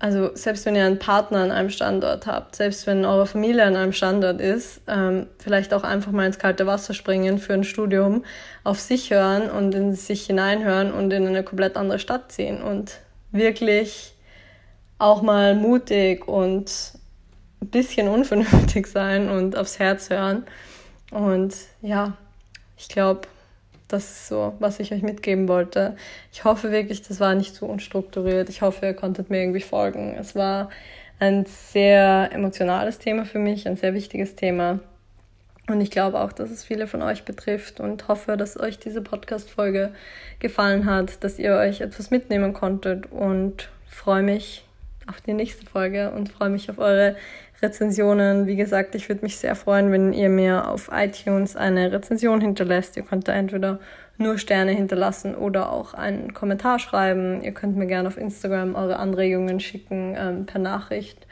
also 0.00 0.30
selbst 0.34 0.64
wenn 0.64 0.76
ihr 0.76 0.84
einen 0.84 0.98
Partner 0.98 1.38
an 1.38 1.50
einem 1.50 1.70
Standort 1.70 2.26
habt, 2.26 2.54
selbst 2.54 2.86
wenn 2.86 3.04
eure 3.04 3.26
Familie 3.26 3.64
an 3.64 3.74
einem 3.74 3.92
Standort 3.92 4.40
ist, 4.40 4.80
ähm, 4.86 5.26
vielleicht 5.38 5.74
auch 5.74 5.82
einfach 5.82 6.12
mal 6.12 6.26
ins 6.26 6.38
kalte 6.38 6.66
Wasser 6.66 6.94
springen 6.94 7.38
für 7.38 7.54
ein 7.54 7.64
Studium, 7.64 8.24
auf 8.62 8.78
sich 8.78 9.10
hören 9.10 9.50
und 9.50 9.74
in 9.74 9.94
sich 9.94 10.26
hineinhören 10.26 10.92
und 10.92 11.12
in 11.12 11.26
eine 11.26 11.42
komplett 11.42 11.76
andere 11.76 11.98
Stadt 11.98 12.30
ziehen 12.30 12.62
und 12.62 12.98
wirklich 13.32 14.14
auch 14.98 15.22
mal 15.22 15.54
mutig 15.54 16.28
und 16.28 16.70
ein 17.60 17.68
bisschen 17.68 18.08
unvernünftig 18.08 18.86
sein 18.92 19.28
und 19.28 19.56
aufs 19.56 19.78
Herz 19.78 20.10
hören. 20.10 20.44
Und 21.10 21.54
ja, 21.82 22.16
ich 22.76 22.88
glaube, 22.88 23.22
das 23.88 24.04
ist 24.04 24.28
so, 24.28 24.54
was 24.58 24.80
ich 24.80 24.92
euch 24.92 25.02
mitgeben 25.02 25.48
wollte. 25.48 25.96
Ich 26.32 26.44
hoffe 26.44 26.70
wirklich, 26.70 27.02
das 27.02 27.20
war 27.20 27.34
nicht 27.34 27.54
zu 27.54 27.66
unstrukturiert. 27.66 28.48
Ich 28.48 28.62
hoffe, 28.62 28.86
ihr 28.86 28.94
konntet 28.94 29.30
mir 29.30 29.40
irgendwie 29.40 29.60
folgen. 29.60 30.14
Es 30.18 30.34
war 30.36 30.70
ein 31.18 31.46
sehr 31.46 32.30
emotionales 32.32 32.98
Thema 32.98 33.24
für 33.24 33.38
mich, 33.38 33.66
ein 33.66 33.76
sehr 33.76 33.94
wichtiges 33.94 34.36
Thema. 34.36 34.78
Und 35.68 35.80
ich 35.80 35.90
glaube 35.90 36.20
auch, 36.20 36.32
dass 36.32 36.50
es 36.50 36.64
viele 36.64 36.86
von 36.86 37.02
euch 37.02 37.24
betrifft 37.24 37.80
und 37.80 38.08
hoffe, 38.08 38.36
dass 38.36 38.58
euch 38.58 38.78
diese 38.78 39.02
Podcast-Folge 39.02 39.92
gefallen 40.38 40.86
hat, 40.86 41.22
dass 41.24 41.38
ihr 41.38 41.52
euch 41.54 41.80
etwas 41.80 42.10
mitnehmen 42.10 42.54
konntet 42.54 43.10
und 43.12 43.68
freue 43.86 44.22
mich 44.22 44.64
auf 45.06 45.20
die 45.20 45.34
nächste 45.34 45.66
Folge 45.66 46.10
und 46.10 46.30
freue 46.30 46.50
mich 46.50 46.70
auf 46.70 46.78
eure 46.78 47.16
Rezensionen. 47.60 48.46
Wie 48.46 48.56
gesagt, 48.56 48.94
ich 48.94 49.08
würde 49.08 49.22
mich 49.22 49.38
sehr 49.38 49.56
freuen, 49.56 49.90
wenn 49.90 50.12
ihr 50.12 50.28
mir 50.28 50.68
auf 50.68 50.90
iTunes 50.92 51.56
eine 51.56 51.92
Rezension 51.92 52.40
hinterlässt. 52.40 52.96
Ihr 52.96 53.02
könnt 53.02 53.28
da 53.28 53.32
entweder 53.32 53.80
nur 54.16 54.38
Sterne 54.38 54.72
hinterlassen 54.72 55.34
oder 55.34 55.72
auch 55.72 55.94
einen 55.94 56.34
Kommentar 56.34 56.78
schreiben. 56.78 57.42
Ihr 57.42 57.52
könnt 57.52 57.76
mir 57.76 57.86
gerne 57.86 58.08
auf 58.08 58.16
Instagram 58.16 58.74
eure 58.74 58.98
Anregungen 58.98 59.60
schicken 59.60 60.14
ähm, 60.16 60.46
per 60.46 60.60
Nachricht. 60.60 61.26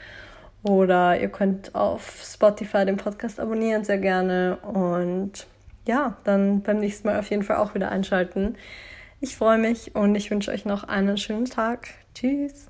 Oder 0.63 1.21
ihr 1.21 1.29
könnt 1.29 1.75
auf 1.75 2.23
Spotify 2.25 2.85
den 2.85 2.97
Podcast 2.97 3.39
abonnieren, 3.39 3.85
sehr 3.85 3.99
gerne. 3.99 4.57
Und 4.63 5.47
ja, 5.87 6.17
dann 6.25 6.63
beim 6.63 6.79
nächsten 6.79 7.07
Mal 7.09 7.19
auf 7.19 7.31
jeden 7.31 7.45
Fall 7.45 7.57
auch 7.57 7.75
wieder 7.75 7.91
einschalten. 7.91 8.57
Ich 9.21 9.37
freue 9.37 9.59
mich 9.59 9.95
und 9.95 10.15
ich 10.15 10.31
wünsche 10.31 10.51
euch 10.51 10.65
noch 10.65 10.85
einen 10.85 11.19
schönen 11.19 11.47
Tag. 11.47 11.89
Tschüss. 12.15 12.69